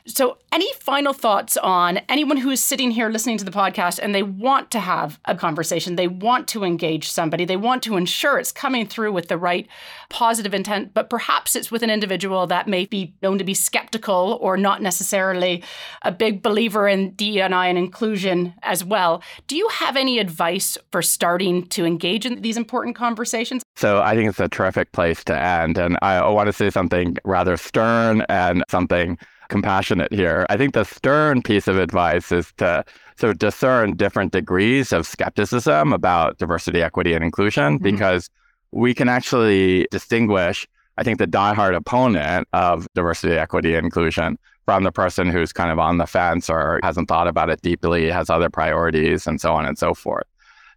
So, 0.06 0.38
any 0.52 0.72
final 0.74 1.14
thoughts 1.14 1.56
on 1.56 2.00
anyone 2.10 2.36
who 2.36 2.50
is 2.50 2.62
sitting 2.62 2.92
here 2.92 3.08
listening 3.08 3.38
to 3.38 3.46
the 3.46 3.52
podcast 3.52 4.00
and 4.04 4.14
they 4.14 4.22
want 4.22 4.70
to 4.72 4.82
have 4.82 5.18
a 5.24 5.34
conversation, 5.34 5.96
they 5.96 6.10
want 6.10 6.50
to 6.50 6.66
engage 6.66 7.10
somebody, 7.10 7.46
they 7.46 7.56
want 7.56 7.84
to 7.84 7.96
ensure 7.96 8.38
it's 8.38 8.52
coming 8.52 8.86
through 8.86 9.14
with 9.14 9.30
the 9.30 9.38
right 9.38 9.66
positive 10.10 10.54
intent, 10.54 10.94
but 10.94 11.10
perhaps 11.10 11.56
it's 11.56 11.72
with 11.72 11.84
an 11.84 11.90
individual 11.90 12.46
that 12.48 12.68
may 12.68 12.86
be 12.86 13.14
known 13.22 13.38
to 13.38 13.46
be 13.46 13.54
skeptical 13.54 14.38
or 14.42 14.58
not 14.58 14.82
necessarily 14.82 15.64
a 16.02 16.12
big 16.12 16.44
believer 16.44 16.86
in 16.86 17.12
DEI 17.12 17.70
and 17.70 17.78
inclusion 17.78 18.54
as 18.62 18.84
well. 18.84 19.24
Do 19.48 19.56
you 19.56 19.70
have 19.70 19.96
any 19.96 20.20
advice 20.20 20.78
for 20.92 21.02
starting 21.02 21.66
to 21.68 21.86
engage 21.86 22.26
in 22.26 22.42
these 22.42 22.58
important 22.58 22.98
conversations? 22.98 23.64
So, 23.76 24.02
I 24.02 24.16
think 24.16 24.30
it's 24.30 24.40
a 24.40 24.48
terrific 24.48 24.92
place 24.92 25.24
to 25.26 25.38
end. 25.38 25.78
And 25.78 25.98
I 26.02 26.28
want 26.30 26.48
to 26.48 26.54
say 26.54 26.70
something 26.70 27.18
rather 27.24 27.58
stern 27.58 28.24
and 28.30 28.64
something 28.70 29.18
compassionate 29.50 30.12
here. 30.14 30.46
I 30.50 30.58
think 30.58 30.74
the 30.74 30.84
stern 30.84 31.42
piece 31.42 31.68
of 31.68 31.78
advice 31.78 32.32
is 32.32 32.52
to 32.58 32.84
sort 33.18 33.32
of 33.32 33.40
discern 33.40 33.96
different 33.96 34.32
degrees 34.32 34.92
of 34.92 35.06
skepticism 35.06 35.94
about 35.94 36.38
diversity, 36.38 36.82
equity, 36.82 37.14
and 37.14 37.24
inclusion 37.24 37.76
mm-hmm. 37.76 37.84
because 37.84 38.30
we 38.72 38.94
can 38.94 39.10
actually 39.10 39.88
distinguish, 39.92 40.68
I 40.98 41.04
think, 41.04 41.20
the 41.20 41.28
diehard 41.28 41.76
opponent 41.76 42.48
of 42.54 42.88
diversity, 42.96 43.34
equity, 43.34 43.76
and 43.76 43.86
inclusion 43.86 44.40
from 44.66 44.84
the 44.84 44.92
person 44.92 45.30
who's 45.30 45.52
kind 45.52 45.72
of 45.72 45.78
on 45.78 45.98
the 45.98 46.08
fence 46.08 46.50
or 46.50 46.80
hasn't 46.84 47.08
thought 47.08 47.28
about 47.28 47.50
it 47.50 47.62
deeply, 47.62 48.10
has 48.10 48.30
other 48.30 48.50
priorities, 48.50 49.28
and 49.28 49.40
so 49.40 49.54
on 49.54 49.66
and 49.66 49.78
so 49.78 49.94
forth. 49.94 50.26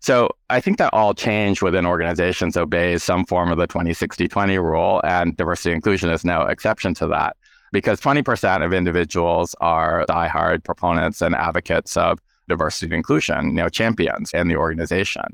So 0.01 0.31
I 0.51 0.61
think 0.61 0.79
that 0.79 0.93
all 0.93 1.15
change 1.15 1.63
within 1.63 1.87
organizations 1.87 2.57
obeys 2.57 3.03
some 3.03 3.25
form 3.25 3.51
of 3.51 3.59
the 3.59 3.67
20 3.67 3.93
60 3.95 4.29
20 4.29 4.59
rule, 4.59 5.01
and 5.05 5.37
diversity 5.37 5.75
inclusion 5.75 6.11
is 6.11 6.25
no 6.25 6.43
exception 6.43 6.95
to 6.95 7.07
that 7.09 7.37
because 7.73 8.01
20% 8.01 8.65
of 8.65 8.73
individuals 8.73 9.55
are 9.61 10.05
diehard 10.09 10.65
proponents 10.65 11.21
and 11.21 11.35
advocates 11.35 11.97
of 11.97 12.21
diversity 12.49 12.87
and 12.87 12.95
inclusion, 12.95 13.49
you 13.49 13.55
know, 13.55 13.69
champions 13.69 14.33
in 14.33 14.49
the 14.49 14.57
organization. 14.57 15.25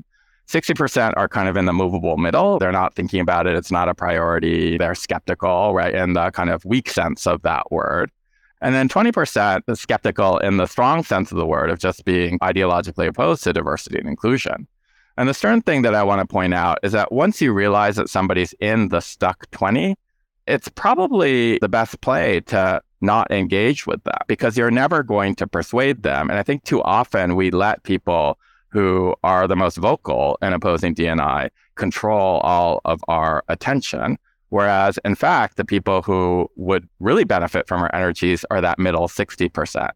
60% 0.47 1.13
are 1.15 1.27
kind 1.27 1.47
of 1.47 1.55
in 1.55 1.65
the 1.65 1.73
movable 1.73 2.17
middle. 2.17 2.59
They're 2.59 2.71
not 2.71 2.95
thinking 2.95 3.21
about 3.21 3.47
it. 3.47 3.55
It's 3.55 3.71
not 3.71 3.87
a 3.87 3.95
priority. 3.95 4.77
They're 4.77 4.95
skeptical, 4.95 5.73
right, 5.73 5.95
in 5.95 6.13
the 6.13 6.31
kind 6.31 6.49
of 6.49 6.65
weak 6.65 6.89
sense 6.89 7.25
of 7.25 7.41
that 7.43 7.71
word. 7.71 8.11
And 8.63 8.73
then 8.73 8.87
20% 8.87 9.63
is 9.67 9.81
skeptical 9.81 10.37
in 10.37 10.55
the 10.55 10.67
strong 10.67 11.03
sense 11.03 11.31
of 11.31 11.37
the 11.37 11.45
word 11.45 11.69
of 11.69 11.79
just 11.79 12.05
being 12.05 12.39
ideologically 12.39 13.07
opposed 13.07 13.43
to 13.43 13.51
diversity 13.51 13.99
and 13.99 14.07
inclusion. 14.07 14.67
And 15.17 15.27
the 15.27 15.33
stern 15.33 15.61
thing 15.61 15.81
that 15.81 15.93
I 15.93 16.01
want 16.01 16.21
to 16.21 16.25
point 16.25 16.53
out 16.53 16.79
is 16.81 16.93
that 16.93 17.11
once 17.11 17.41
you 17.41 17.51
realize 17.51 17.97
that 17.97 18.09
somebody's 18.09 18.53
in 18.61 18.87
the 18.87 19.01
stuck 19.01 19.51
20, 19.51 19.95
it's 20.47 20.69
probably 20.69 21.59
the 21.59 21.67
best 21.67 21.99
play 21.99 22.39
to 22.39 22.81
not 23.01 23.29
engage 23.31 23.85
with 23.85 24.01
them 24.05 24.17
because 24.27 24.57
you're 24.57 24.71
never 24.71 25.03
going 25.03 25.35
to 25.35 25.45
persuade 25.45 26.03
them. 26.03 26.29
And 26.29 26.39
I 26.39 26.43
think 26.43 26.63
too 26.63 26.81
often 26.83 27.35
we 27.35 27.51
let 27.51 27.83
people 27.83 28.39
who 28.69 29.13
are 29.25 29.45
the 29.45 29.57
most 29.57 29.75
vocal 29.75 30.37
in 30.41 30.53
opposing 30.53 30.95
DNI 30.95 31.49
control 31.75 32.39
all 32.39 32.79
of 32.85 33.03
our 33.09 33.43
attention. 33.49 34.17
Whereas, 34.53 34.99
in 35.03 35.15
fact, 35.15 35.57
the 35.57 35.65
people 35.65 36.03
who 36.03 36.47
would 36.57 36.87
really 36.99 37.23
benefit 37.23 37.67
from 37.67 37.81
our 37.81 37.89
energies 37.91 38.45
are 38.51 38.61
that 38.61 38.77
middle 38.77 39.07
60%. 39.07 39.89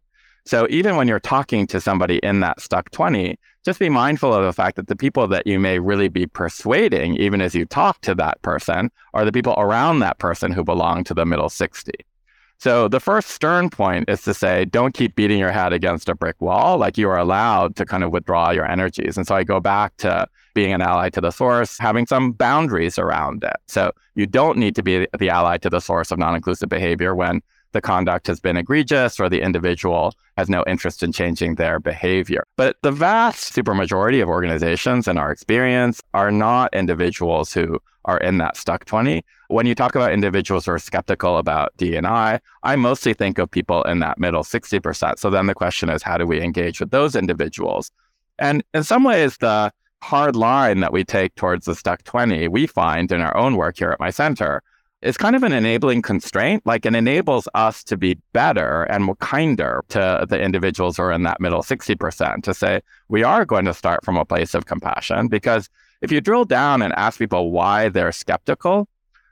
So 0.47 0.65
even 0.71 0.95
when 0.95 1.07
you're 1.07 1.19
talking 1.19 1.67
to 1.67 1.79
somebody 1.79 2.17
in 2.23 2.39
that 2.39 2.59
stuck 2.59 2.89
20, 2.89 3.37
just 3.63 3.77
be 3.77 3.89
mindful 3.89 4.33
of 4.33 4.43
the 4.43 4.51
fact 4.51 4.75
that 4.77 4.87
the 4.87 4.95
people 4.95 5.27
that 5.27 5.45
you 5.45 5.59
may 5.59 5.77
really 5.77 6.09
be 6.09 6.25
persuading, 6.25 7.17
even 7.17 7.39
as 7.39 7.53
you 7.53 7.65
talk 7.65 8.01
to 8.01 8.15
that 8.15 8.41
person, 8.41 8.89
are 9.13 9.25
the 9.25 9.31
people 9.31 9.53
around 9.59 9.99
that 9.99 10.17
person 10.17 10.51
who 10.51 10.63
belong 10.63 11.03
to 11.03 11.13
the 11.13 11.27
middle 11.27 11.49
60. 11.49 11.91
So 12.59 12.87
the 12.87 12.99
first 12.99 13.29
stern 13.29 13.69
point 13.69 14.09
is 14.09 14.23
to 14.23 14.33
say, 14.33 14.65
don't 14.65 14.93
keep 14.93 15.15
beating 15.15 15.39
your 15.39 15.51
head 15.51 15.73
against 15.73 16.09
a 16.09 16.15
brick 16.15 16.41
wall. 16.41 16.77
Like 16.77 16.97
you 16.97 17.07
are 17.09 17.17
allowed 17.17 17.75
to 17.75 17.85
kind 17.85 18.03
of 18.03 18.11
withdraw 18.11 18.49
your 18.49 18.65
energies. 18.65 19.15
And 19.15 19.27
so 19.27 19.35
I 19.35 19.43
go 19.43 19.59
back 19.59 19.95
to 19.97 20.27
being 20.55 20.73
an 20.73 20.81
ally 20.81 21.09
to 21.09 21.21
the 21.21 21.31
source, 21.31 21.77
having 21.77 22.07
some 22.07 22.31
boundaries 22.31 22.97
around 22.97 23.43
it. 23.43 23.57
So 23.67 23.91
you 24.15 24.25
don't 24.25 24.57
need 24.57 24.75
to 24.75 24.81
be 24.81 25.07
the 25.17 25.29
ally 25.29 25.57
to 25.57 25.69
the 25.69 25.79
source 25.79 26.11
of 26.11 26.17
non 26.17 26.35
inclusive 26.35 26.69
behavior 26.69 27.13
when 27.13 27.41
the 27.73 27.81
conduct 27.81 28.25
has 28.25 28.39
been 28.39 28.57
egregious 28.57 29.19
or 29.19 29.29
the 29.29 29.41
individual 29.41 30.15
has 30.35 30.49
no 30.49 30.63
interest 30.65 31.03
in 31.03 31.11
changing 31.11 31.55
their 31.55 31.79
behavior. 31.79 32.43
But 32.55 32.77
the 32.81 32.91
vast 32.91 33.53
supermajority 33.53 34.23
of 34.23 34.29
organizations 34.29 35.07
in 35.07 35.17
our 35.17 35.31
experience 35.31 36.01
are 36.15 36.31
not 36.31 36.73
individuals 36.73 37.53
who 37.53 37.79
are 38.07 38.17
in 38.17 38.39
that 38.39 38.57
stuck 38.57 38.85
20. 38.85 39.23
When 39.49 39.65
you 39.67 39.75
talk 39.75 39.95
about 39.95 40.13
individuals 40.13 40.65
who 40.65 40.71
are 40.71 40.79
skeptical 40.79 41.37
about 41.37 41.75
D&I, 41.77 42.39
I 42.63 42.75
mostly 42.75 43.13
think 43.13 43.37
of 43.37 43.51
people 43.51 43.83
in 43.83 43.99
that 43.99 44.17
middle 44.17 44.43
60%. 44.43 45.19
So 45.19 45.29
then 45.29 45.45
the 45.45 45.53
question 45.53 45.89
is, 45.89 46.01
how 46.01 46.17
do 46.17 46.25
we 46.25 46.41
engage 46.41 46.79
with 46.79 46.91
those 46.91 47.15
individuals? 47.15 47.91
And 48.39 48.63
in 48.73 48.83
some 48.83 49.03
ways, 49.03 49.37
the 49.37 49.71
hard 50.01 50.35
line 50.35 50.79
that 50.79 50.93
we 50.93 51.03
take 51.03 51.35
towards 51.35 51.65
the 51.65 51.75
stuck 51.75 52.03
20, 52.03 52.47
we 52.47 52.65
find 52.67 53.11
in 53.11 53.21
our 53.21 53.35
own 53.35 53.55
work 53.55 53.77
here 53.77 53.91
at 53.91 53.99
my 53.99 54.09
center, 54.09 54.63
is 55.01 55.17
kind 55.17 55.35
of 55.35 55.43
an 55.43 55.53
enabling 55.53 56.01
constraint. 56.01 56.65
Like 56.65 56.85
it 56.85 56.95
enables 56.95 57.47
us 57.53 57.83
to 57.85 57.97
be 57.97 58.17
better 58.33 58.83
and 58.83 59.03
more 59.03 59.15
kinder 59.17 59.83
to 59.89 60.25
the 60.27 60.41
individuals 60.41 60.97
who 60.97 61.03
are 61.03 61.11
in 61.11 61.23
that 61.23 61.39
middle 61.39 61.61
60% 61.61 62.43
to 62.43 62.53
say, 62.53 62.81
we 63.07 63.23
are 63.23 63.45
going 63.45 63.65
to 63.65 63.73
start 63.73 64.03
from 64.03 64.17
a 64.17 64.25
place 64.25 64.55
of 64.55 64.65
compassion. 64.65 65.27
Because 65.27 65.69
if 66.01 66.11
you 66.11 66.21
drill 66.21 66.45
down 66.45 66.81
and 66.81 66.93
ask 66.93 67.19
people 67.19 67.51
why 67.51 67.89
they're 67.89 68.11
skeptical, 68.11 68.87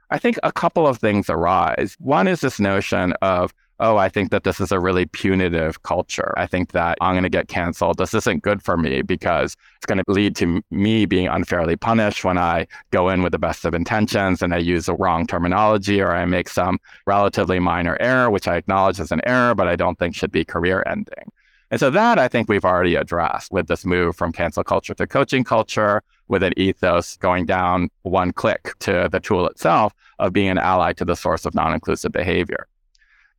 I 0.09 0.19
think 0.19 0.37
a 0.43 0.51
couple 0.51 0.87
of 0.87 0.97
things 0.97 1.29
arise. 1.29 1.95
One 1.99 2.27
is 2.27 2.41
this 2.41 2.59
notion 2.59 3.13
of, 3.21 3.53
oh, 3.79 3.97
I 3.97 4.07
think 4.07 4.31
that 4.31 4.43
this 4.43 4.61
is 4.61 4.71
a 4.71 4.79
really 4.79 5.05
punitive 5.05 5.83
culture. 5.83 6.33
I 6.37 6.47
think 6.47 6.71
that 6.71 6.97
I'm 7.01 7.13
going 7.13 7.23
to 7.23 7.29
get 7.29 7.47
canceled. 7.47 7.97
This 7.97 8.13
isn't 8.13 8.43
good 8.43 8.63
for 8.63 8.77
me 8.77 9.01
because 9.01 9.57
it's 9.75 9.85
going 9.85 9.97
to 9.97 10.11
lead 10.11 10.35
to 10.37 10.61
me 10.71 11.05
being 11.05 11.27
unfairly 11.27 11.75
punished 11.75 12.23
when 12.23 12.37
I 12.37 12.67
go 12.91 13.09
in 13.09 13.21
with 13.21 13.31
the 13.31 13.39
best 13.39 13.65
of 13.65 13.73
intentions 13.73 14.41
and 14.41 14.53
I 14.53 14.59
use 14.59 14.85
the 14.85 14.95
wrong 14.95 15.27
terminology 15.27 16.01
or 16.01 16.15
I 16.15 16.25
make 16.25 16.49
some 16.49 16.79
relatively 17.05 17.59
minor 17.59 17.97
error, 17.99 18.29
which 18.29 18.47
I 18.47 18.55
acknowledge 18.55 18.99
as 18.99 19.11
an 19.11 19.21
error, 19.25 19.55
but 19.55 19.67
I 19.67 19.75
don't 19.75 19.99
think 19.99 20.15
should 20.15 20.31
be 20.31 20.45
career 20.45 20.83
ending. 20.85 21.31
And 21.71 21.79
so 21.79 21.89
that 21.89 22.19
I 22.19 22.27
think 22.27 22.47
we've 22.47 22.63
already 22.63 22.95
addressed 22.95 23.51
with 23.51 23.67
this 23.67 23.85
move 23.85 24.15
from 24.15 24.31
cancel 24.31 24.63
culture 24.63 24.93
to 24.93 25.07
coaching 25.07 25.43
culture, 25.43 26.03
with 26.27 26.43
an 26.43 26.53
ethos 26.57 27.17
going 27.17 27.45
down 27.45 27.89
one 28.03 28.31
click 28.31 28.73
to 28.79 29.09
the 29.11 29.19
tool 29.19 29.47
itself 29.47 29.93
of 30.19 30.33
being 30.33 30.49
an 30.49 30.57
ally 30.57 30.93
to 30.93 31.05
the 31.05 31.15
source 31.15 31.45
of 31.45 31.53
non 31.53 31.73
inclusive 31.73 32.11
behavior. 32.11 32.67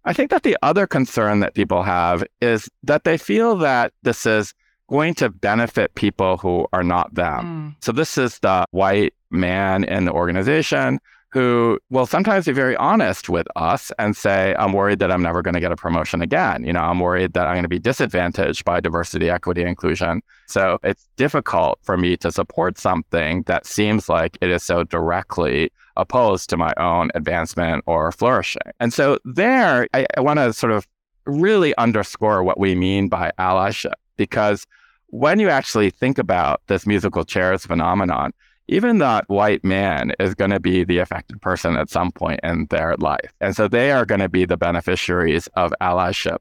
I 0.04 0.12
think 0.12 0.30
that 0.30 0.44
the 0.44 0.56
other 0.62 0.86
concern 0.86 1.40
that 1.40 1.54
people 1.54 1.82
have 1.82 2.24
is 2.40 2.68
that 2.84 3.04
they 3.04 3.18
feel 3.18 3.56
that 3.56 3.92
this 4.02 4.24
is 4.24 4.54
going 4.88 5.14
to 5.14 5.28
benefit 5.28 5.96
people 5.96 6.36
who 6.36 6.66
are 6.72 6.84
not 6.84 7.12
them. 7.14 7.74
Mm. 7.76 7.84
So 7.84 7.90
this 7.90 8.16
is 8.16 8.38
the 8.38 8.64
white 8.70 9.14
man 9.30 9.82
in 9.82 10.04
the 10.04 10.12
organization 10.12 11.00
who 11.36 11.78
will 11.90 12.06
sometimes 12.06 12.46
be 12.46 12.52
very 12.52 12.74
honest 12.76 13.28
with 13.28 13.46
us 13.56 13.92
and 13.98 14.16
say, 14.16 14.54
I'm 14.58 14.72
worried 14.72 15.00
that 15.00 15.12
I'm 15.12 15.20
never 15.20 15.42
going 15.42 15.52
to 15.52 15.60
get 15.60 15.70
a 15.70 15.76
promotion 15.76 16.22
again. 16.22 16.64
You 16.64 16.72
know, 16.72 16.80
I'm 16.80 16.98
worried 16.98 17.34
that 17.34 17.46
I'm 17.46 17.52
going 17.56 17.64
to 17.64 17.68
be 17.68 17.78
disadvantaged 17.78 18.64
by 18.64 18.80
diversity, 18.80 19.28
equity, 19.28 19.60
inclusion. 19.60 20.22
So 20.46 20.78
it's 20.82 21.06
difficult 21.18 21.78
for 21.82 21.98
me 21.98 22.16
to 22.16 22.32
support 22.32 22.78
something 22.78 23.42
that 23.42 23.66
seems 23.66 24.08
like 24.08 24.38
it 24.40 24.48
is 24.48 24.62
so 24.62 24.82
directly 24.84 25.70
opposed 25.98 26.48
to 26.48 26.56
my 26.56 26.72
own 26.78 27.10
advancement 27.14 27.84
or 27.86 28.12
flourishing. 28.12 28.72
And 28.80 28.94
so 28.94 29.18
there, 29.26 29.88
I, 29.92 30.06
I 30.16 30.22
want 30.22 30.38
to 30.38 30.54
sort 30.54 30.72
of 30.72 30.88
really 31.26 31.76
underscore 31.76 32.44
what 32.44 32.58
we 32.58 32.74
mean 32.74 33.10
by 33.10 33.30
allyship, 33.38 33.92
because 34.16 34.66
when 35.08 35.38
you 35.38 35.50
actually 35.50 35.90
think 35.90 36.16
about 36.16 36.62
this 36.68 36.86
musical 36.86 37.26
chairs 37.26 37.66
phenomenon, 37.66 38.32
even 38.68 38.98
that 38.98 39.28
white 39.28 39.64
man 39.64 40.12
is 40.18 40.34
going 40.34 40.50
to 40.50 40.60
be 40.60 40.84
the 40.84 40.98
affected 40.98 41.40
person 41.40 41.76
at 41.76 41.90
some 41.90 42.10
point 42.10 42.40
in 42.42 42.66
their 42.70 42.96
life. 42.96 43.32
And 43.40 43.54
so 43.54 43.68
they 43.68 43.92
are 43.92 44.04
going 44.04 44.20
to 44.20 44.28
be 44.28 44.44
the 44.44 44.56
beneficiaries 44.56 45.46
of 45.54 45.72
allyship. 45.80 46.38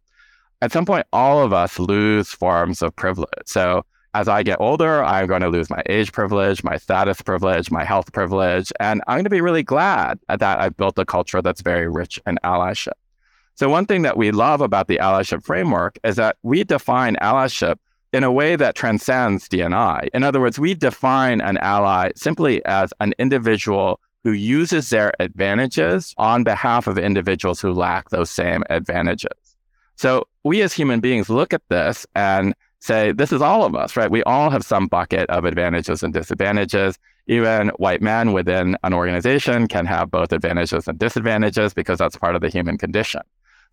At 0.61 0.71
some 0.71 0.85
point, 0.85 1.05
all 1.13 1.43
of 1.43 1.53
us 1.53 1.77
lose 1.77 2.29
forms 2.29 2.81
of 2.81 2.95
privilege. 2.95 3.29
So 3.45 3.85
as 4.15 4.27
I 4.27 4.43
get 4.43 4.61
older, 4.61 5.03
I'm 5.03 5.27
going 5.27 5.41
to 5.41 5.49
lose 5.49 5.69
my 5.69 5.83
age 5.87 6.13
privilege, 6.13 6.63
my 6.63 6.77
status 6.77 7.21
privilege, 7.21 7.69
my 7.69 7.83
health 7.83 8.13
privilege. 8.13 8.71
And 8.79 9.01
I'm 9.07 9.15
going 9.15 9.25
to 9.25 9.29
be 9.29 9.41
really 9.41 9.61
glad 9.61 10.19
that 10.29 10.41
I've 10.41 10.77
built 10.77 10.97
a 10.97 11.05
culture 11.05 11.41
that's 11.41 11.61
very 11.61 11.89
rich 11.89 12.19
in 12.25 12.39
allyship. 12.43 12.93
So, 13.55 13.69
one 13.69 13.85
thing 13.85 14.01
that 14.01 14.17
we 14.17 14.31
love 14.31 14.61
about 14.61 14.87
the 14.87 14.97
allyship 14.97 15.43
framework 15.43 15.97
is 16.03 16.15
that 16.15 16.37
we 16.43 16.63
define 16.63 17.15
allyship 17.21 17.75
in 18.15 18.23
a 18.23 18.31
way 18.31 18.55
that 18.55 18.75
transcends 18.75 19.49
D&I. 19.49 20.07
In 20.13 20.23
other 20.23 20.39
words, 20.39 20.57
we 20.57 20.73
define 20.73 21.41
an 21.41 21.57
ally 21.57 22.11
simply 22.15 22.63
as 22.63 22.93
an 23.01 23.13
individual 23.19 23.99
who 24.23 24.31
uses 24.31 24.89
their 24.89 25.11
advantages 25.19 26.13
on 26.17 26.45
behalf 26.45 26.87
of 26.87 26.97
individuals 26.97 27.59
who 27.59 27.73
lack 27.73 28.11
those 28.11 28.31
same 28.31 28.63
advantages. 28.69 29.37
So, 29.97 30.27
we 30.45 30.61
as 30.61 30.71
human 30.71 31.01
beings 31.01 31.29
look 31.29 31.53
at 31.53 31.61
this 31.67 32.07
and 32.15 32.55
say, 32.79 33.11
this 33.11 33.33
is 33.33 33.41
all 33.41 33.65
of 33.65 33.75
us, 33.75 33.97
right? 33.97 34.09
We 34.09 34.23
all 34.23 34.49
have 34.49 34.63
some 34.63 34.87
bucket 34.87 35.29
of 35.29 35.43
advantages 35.43 36.01
and 36.01 36.13
disadvantages. 36.13 36.97
Even 37.27 37.69
white 37.77 38.01
men 38.01 38.31
within 38.31 38.77
an 38.83 38.93
organization 38.93 39.67
can 39.67 39.85
have 39.87 40.09
both 40.09 40.31
advantages 40.31 40.87
and 40.87 40.97
disadvantages 40.97 41.73
because 41.73 41.99
that's 41.99 42.15
part 42.15 42.35
of 42.35 42.41
the 42.41 42.49
human 42.49 42.77
condition. 42.77 43.21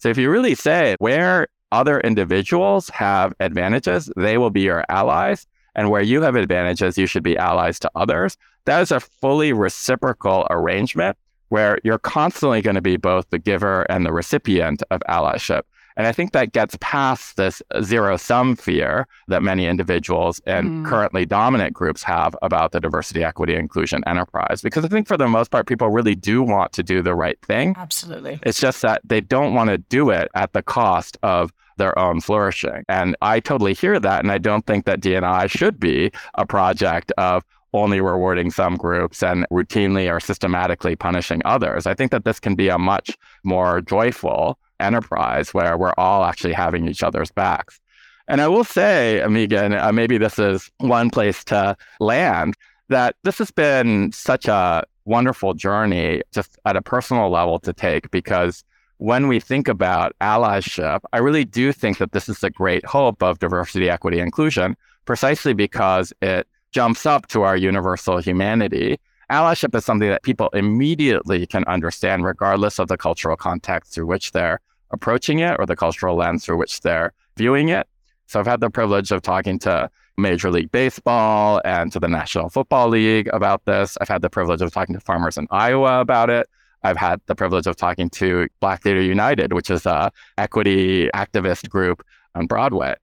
So 0.02 0.08
if 0.08 0.18
you 0.18 0.30
really 0.30 0.56
say 0.56 0.96
where 0.98 1.46
other 1.70 2.00
individuals 2.00 2.88
have 2.88 3.32
advantages, 3.38 4.10
they 4.16 4.36
will 4.36 4.50
be 4.50 4.62
your 4.62 4.84
allies. 4.88 5.46
And 5.76 5.90
where 5.90 6.02
you 6.02 6.20
have 6.22 6.34
advantages, 6.34 6.98
you 6.98 7.06
should 7.06 7.22
be 7.22 7.38
allies 7.38 7.78
to 7.78 7.90
others. 7.94 8.36
That 8.64 8.82
is 8.82 8.90
a 8.90 8.98
fully 8.98 9.52
reciprocal 9.52 10.44
arrangement 10.50 11.16
where 11.50 11.78
you're 11.84 12.00
constantly 12.00 12.62
going 12.62 12.74
to 12.74 12.82
be 12.82 12.96
both 12.96 13.30
the 13.30 13.38
giver 13.38 13.82
and 13.82 14.04
the 14.04 14.12
recipient 14.12 14.82
of 14.90 15.02
allyship. 15.08 15.62
And 15.96 16.06
I 16.06 16.12
think 16.12 16.32
that 16.32 16.52
gets 16.52 16.76
past 16.80 17.36
this 17.36 17.62
zero 17.82 18.16
sum 18.16 18.56
fear 18.56 19.06
that 19.28 19.42
many 19.42 19.66
individuals 19.66 20.40
and 20.46 20.68
mm. 20.68 20.88
currently 20.88 21.26
dominant 21.26 21.72
groups 21.74 22.02
have 22.02 22.36
about 22.42 22.72
the 22.72 22.80
diversity, 22.80 23.24
equity, 23.24 23.54
inclusion 23.54 24.02
enterprise. 24.06 24.62
Because 24.62 24.84
I 24.84 24.88
think 24.88 25.06
for 25.06 25.16
the 25.16 25.28
most 25.28 25.50
part, 25.50 25.66
people 25.66 25.88
really 25.88 26.14
do 26.14 26.42
want 26.42 26.72
to 26.72 26.82
do 26.82 27.02
the 27.02 27.14
right 27.14 27.40
thing. 27.42 27.74
Absolutely. 27.76 28.38
It's 28.42 28.60
just 28.60 28.82
that 28.82 29.02
they 29.04 29.20
don't 29.20 29.54
want 29.54 29.70
to 29.70 29.78
do 29.78 30.10
it 30.10 30.28
at 30.34 30.52
the 30.52 30.62
cost 30.62 31.18
of 31.22 31.52
their 31.76 31.98
own 31.98 32.20
flourishing. 32.20 32.84
And 32.88 33.16
I 33.22 33.40
totally 33.40 33.74
hear 33.74 33.98
that. 33.98 34.22
And 34.22 34.30
I 34.30 34.38
don't 34.38 34.66
think 34.66 34.84
that 34.84 35.00
D&I 35.00 35.46
should 35.46 35.80
be 35.80 36.10
a 36.34 36.46
project 36.46 37.12
of 37.16 37.42
only 37.74 38.00
rewarding 38.00 38.50
some 38.50 38.76
groups 38.76 39.22
and 39.22 39.46
routinely 39.50 40.12
or 40.12 40.20
systematically 40.20 40.94
punishing 40.94 41.40
others. 41.44 41.86
I 41.86 41.94
think 41.94 42.10
that 42.10 42.24
this 42.24 42.38
can 42.38 42.54
be 42.54 42.68
a 42.68 42.78
much 42.78 43.16
more 43.44 43.80
joyful 43.80 44.58
enterprise 44.82 45.54
where 45.54 45.76
we're 45.76 45.94
all 45.96 46.24
actually 46.24 46.52
having 46.52 46.88
each 46.88 47.02
other's 47.02 47.30
backs. 47.30 47.80
And 48.28 48.40
I 48.40 48.48
will 48.48 48.64
say, 48.64 49.20
Meigan, 49.24 49.80
uh, 49.80 49.92
maybe 49.92 50.18
this 50.18 50.38
is 50.38 50.70
one 50.78 51.10
place 51.10 51.44
to 51.44 51.76
land, 52.00 52.54
that 52.88 53.16
this 53.24 53.38
has 53.38 53.50
been 53.50 54.12
such 54.12 54.46
a 54.46 54.84
wonderful 55.04 55.54
journey 55.54 56.22
just 56.32 56.58
at 56.64 56.76
a 56.76 56.82
personal 56.82 57.30
level 57.30 57.58
to 57.60 57.72
take 57.72 58.10
because 58.10 58.64
when 58.98 59.26
we 59.26 59.40
think 59.40 59.66
about 59.66 60.14
allyship, 60.20 61.00
I 61.12 61.18
really 61.18 61.44
do 61.44 61.72
think 61.72 61.98
that 61.98 62.12
this 62.12 62.28
is 62.28 62.38
the 62.38 62.50
great 62.50 62.86
hope 62.86 63.22
of 63.22 63.40
diversity, 63.40 63.90
equity, 63.90 64.20
inclusion, 64.20 64.76
precisely 65.04 65.54
because 65.54 66.12
it 66.22 66.46
jumps 66.70 67.04
up 67.04 67.26
to 67.28 67.42
our 67.42 67.56
universal 67.56 68.18
humanity 68.18 68.98
allyship 69.32 69.74
is 69.74 69.84
something 69.84 70.10
that 70.10 70.22
people 70.22 70.50
immediately 70.52 71.46
can 71.46 71.64
understand, 71.64 72.24
regardless 72.24 72.78
of 72.78 72.88
the 72.88 72.98
cultural 72.98 73.36
context 73.36 73.94
through 73.94 74.06
which 74.06 74.32
they're 74.32 74.60
approaching 74.92 75.40
it 75.40 75.56
or 75.58 75.66
the 75.66 75.76
cultural 75.76 76.16
lens 76.16 76.44
through 76.44 76.56
which 76.56 76.80
they're 76.80 77.12
viewing 77.36 77.68
it. 77.68 77.86
So 78.26 78.40
I've 78.40 78.46
had 78.46 78.60
the 78.60 78.70
privilege 78.70 79.10
of 79.10 79.22
talking 79.22 79.58
to 79.60 79.90
Major 80.16 80.50
League 80.50 80.70
Baseball 80.70 81.60
and 81.64 81.92
to 81.92 82.00
the 82.00 82.08
National 82.08 82.48
Football 82.48 82.88
League 82.88 83.28
about 83.32 83.64
this. 83.64 83.96
I've 84.00 84.08
had 84.08 84.22
the 84.22 84.30
privilege 84.30 84.62
of 84.62 84.72
talking 84.72 84.94
to 84.94 85.00
farmers 85.00 85.36
in 85.36 85.46
Iowa 85.50 86.00
about 86.00 86.30
it. 86.30 86.48
I've 86.82 86.96
had 86.96 87.20
the 87.26 87.34
privilege 87.34 87.66
of 87.66 87.76
talking 87.76 88.10
to 88.10 88.48
Black 88.60 88.82
Theater 88.82 89.00
United, 89.00 89.52
which 89.52 89.70
is 89.70 89.86
a 89.86 90.10
equity 90.38 91.08
activist 91.14 91.68
group 91.68 92.04
on 92.34 92.46
Broadway. 92.46 92.94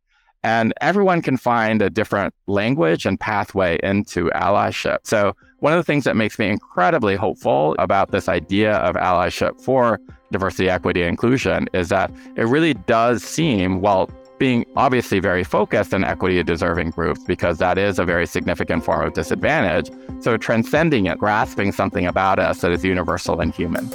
And 0.44 0.74
everyone 0.82 1.22
can 1.22 1.38
find 1.38 1.82
a 1.82 1.90
different 1.90 2.34
language 2.48 3.06
and 3.06 3.20
pathway 3.20 3.78
into 3.84 4.30
allyship. 4.36 5.00
So 5.04 5.36
one 5.60 5.74
of 5.74 5.78
the 5.78 5.84
things 5.84 6.04
that 6.06 6.16
makes 6.16 6.40
me 6.40 6.48
incredibly 6.48 7.16
hopeful 7.16 7.76
about 7.80 8.12
this 8.12 8.30
idea 8.30 8.78
of 8.78 8.96
allyship 8.96 9.62
for 9.62 10.00
diversity, 10.32 10.70
equity, 10.70 11.04
inclusion 11.04 11.68
is 11.74 11.90
that 11.90 12.12
it 12.36 12.44
really 12.44 12.74
does 12.74 13.24
seem, 13.24 13.82
while 13.82 14.10
being 14.38 14.66
obviously 14.78 15.20
very 15.20 15.44
focused 15.44 15.94
on 15.94 16.04
equity 16.04 16.42
deserving 16.44 16.92
groups 16.92 17.22
because 17.26 17.58
that 17.58 17.78
is 17.78 18.00
a 18.00 18.06
very 18.06 18.26
significant 18.26 18.86
form 18.86 19.06
of 19.06 19.14
disadvantage. 19.14 19.92
So 20.22 20.38
transcending 20.38 21.08
it, 21.08 21.18
grasping 21.18 21.74
something 21.74 22.06
about 22.06 22.40
us 22.40 22.62
that 22.62 22.72
is 22.72 22.86
universal 22.86 23.42
and 23.42 23.54
human. 23.54 23.90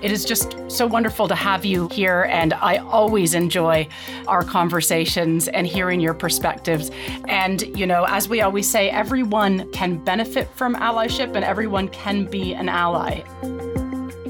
It 0.00 0.12
is 0.12 0.24
just 0.24 0.56
so 0.70 0.86
wonderful 0.86 1.26
to 1.26 1.34
have 1.34 1.64
you 1.64 1.88
here, 1.88 2.28
and 2.30 2.54
I 2.54 2.76
always 2.76 3.34
enjoy 3.34 3.88
our 4.28 4.44
conversations 4.44 5.48
and 5.48 5.66
hearing 5.66 6.00
your 6.00 6.14
perspectives. 6.14 6.90
And, 7.26 7.62
you 7.76 7.86
know, 7.86 8.04
as 8.08 8.28
we 8.28 8.40
always 8.40 8.68
say, 8.70 8.90
everyone 8.90 9.70
can 9.72 9.96
benefit 10.04 10.48
from 10.54 10.76
allyship 10.76 11.34
and 11.34 11.44
everyone 11.44 11.88
can 11.88 12.26
be 12.26 12.54
an 12.54 12.68
ally. 12.68 13.22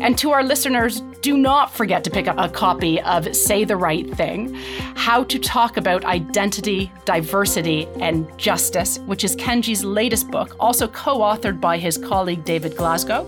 And 0.00 0.16
to 0.18 0.30
our 0.30 0.44
listeners, 0.44 1.02
do 1.22 1.36
not 1.36 1.74
forget 1.74 2.04
to 2.04 2.10
pick 2.10 2.28
up 2.28 2.36
a 2.38 2.48
copy 2.48 3.00
of 3.02 3.34
Say 3.34 3.64
the 3.64 3.76
Right 3.76 4.08
Thing 4.14 4.54
How 4.94 5.24
to 5.24 5.38
Talk 5.38 5.76
About 5.76 6.04
Identity, 6.04 6.92
Diversity, 7.04 7.88
and 8.00 8.26
Justice, 8.38 8.98
which 9.00 9.24
is 9.24 9.34
Kenji's 9.34 9.84
latest 9.84 10.30
book, 10.30 10.54
also 10.60 10.86
co 10.86 11.18
authored 11.18 11.60
by 11.60 11.78
his 11.78 11.98
colleague 11.98 12.44
David 12.44 12.76
Glasgow. 12.76 13.26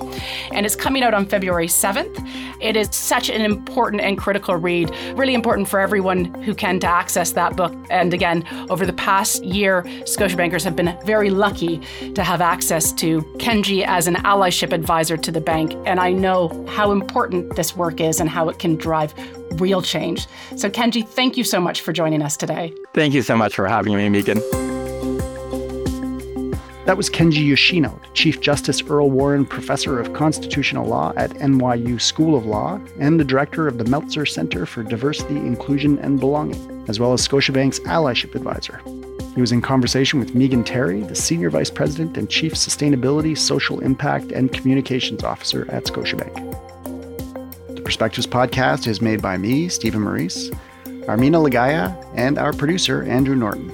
And 0.53 0.65
it's 0.65 0.77
coming 0.77 1.03
out 1.03 1.13
on 1.13 1.27
February 1.27 1.67
7th. 1.67 2.25
It 2.61 2.77
is 2.77 2.89
such 2.93 3.29
an 3.29 3.41
important 3.41 4.03
and 4.03 4.17
critical 4.17 4.55
read, 4.55 4.95
really 5.15 5.35
important 5.35 5.69
for 5.69 5.81
everyone 5.81 6.27
who 6.43 6.55
can 6.55 6.79
to 6.81 6.87
access 6.87 7.33
that 7.33 7.57
book. 7.57 7.75
And 7.91 8.15
again, 8.15 8.47
over 8.71 8.87
the 8.87 8.93
past 8.93 9.45
year, 9.45 9.83
Scotiabankers 10.05 10.63
have 10.63 10.77
been 10.77 10.97
very 11.05 11.31
lucky 11.31 11.81
to 12.15 12.23
have 12.23 12.41
access 12.41 12.93
to 12.95 13.23
Kenji 13.39 13.85
as 13.85 14.07
an 14.07 14.15
allyship 14.17 14.73
advisor 14.73 15.17
to 15.17 15.33
the 15.33 15.41
bank. 15.41 15.75
And 15.87 15.99
I 15.99 16.13
know 16.13 16.49
how 16.67 16.93
important 16.93 17.57
this 17.57 17.77
work 17.77 18.01
is 18.01 18.21
and 18.21 18.29
how 18.29 18.49
it 18.49 18.59
can 18.59 18.77
drive 18.77 19.15
real 19.61 19.83
change. 19.83 20.27
So, 20.57 20.71
Kenji, 20.71 21.07
thank 21.07 21.37
you 21.37 21.45
so 21.45 21.61
much 21.61 21.81
for 21.81 21.93
joining 21.93 22.23
us 22.23 22.37
today. 22.37 22.75
Thank 22.95 23.15
you 23.15 23.23
so 23.23 23.37
much 23.37 23.55
for 23.55 23.67
having 23.67 23.97
me, 23.97 24.09
Meigan. 24.09 24.41
That 26.87 26.97
was 26.97 27.09
Kenji 27.09 27.47
Yoshino, 27.47 28.01
Chief 28.15 28.41
Justice 28.41 28.83
Earl 28.83 29.11
Warren 29.11 29.47
Professor 29.47 30.01
of 30.01 30.13
Constitutional 30.13 30.87
Law 30.87 31.13
at 31.17 31.31
NYU 31.35 32.01
School 32.01 32.37
of 32.37 32.47
Law 32.47 32.81
and 32.99 33.21
the 33.21 33.25
Director 33.25 33.69
of 33.69 33.79
the 33.79 33.85
Meltzer 33.85 34.27
Center 34.27 34.67
for 34.67 34.83
Diversity, 34.83 35.37
Inclusion, 35.37 35.99
and 36.01 36.19
Belonging, 36.19 36.85
as 36.89 36.99
well 36.99 37.13
as 37.13 37.27
Scotiabank's 37.27 37.79
Allyship 37.81 38.35
Advisor. 38.35 38.81
He 39.41 39.43
was 39.43 39.53
in 39.53 39.63
conversation 39.63 40.19
with 40.19 40.35
Meigan 40.35 40.67
Terry, 40.67 41.01
the 41.01 41.15
Senior 41.15 41.49
Vice 41.49 41.71
President 41.71 42.19
and 42.19 42.29
Chief 42.29 42.53
Sustainability, 42.53 43.39
Social 43.39 43.81
Impact, 43.81 44.33
and 44.33 44.53
Communications 44.53 45.25
Officer 45.25 45.67
at 45.71 45.85
Scotiabank. 45.85 47.75
The 47.75 47.81
Perspectives 47.81 48.27
podcast 48.27 48.87
is 48.87 49.01
made 49.01 49.23
by 49.23 49.39
me, 49.39 49.71
Stephen 49.71 50.03
Meurice, 50.03 50.51
Armina 51.07 51.43
Lagaya, 51.43 51.97
and 52.17 52.37
our 52.37 52.53
producer, 52.53 53.03
Andrew 53.05 53.35
Norton. 53.35 53.71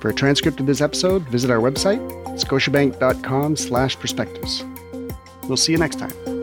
For 0.00 0.08
a 0.08 0.14
transcript 0.14 0.60
of 0.60 0.64
this 0.66 0.80
episode, 0.80 1.28
visit 1.28 1.50
our 1.50 1.58
website, 1.58 2.00
scotiabank.com 2.38 3.56
slash 3.56 3.98
perspectives. 3.98 4.64
We'll 5.42 5.58
see 5.58 5.72
you 5.72 5.78
next 5.78 5.98
time. 5.98 6.33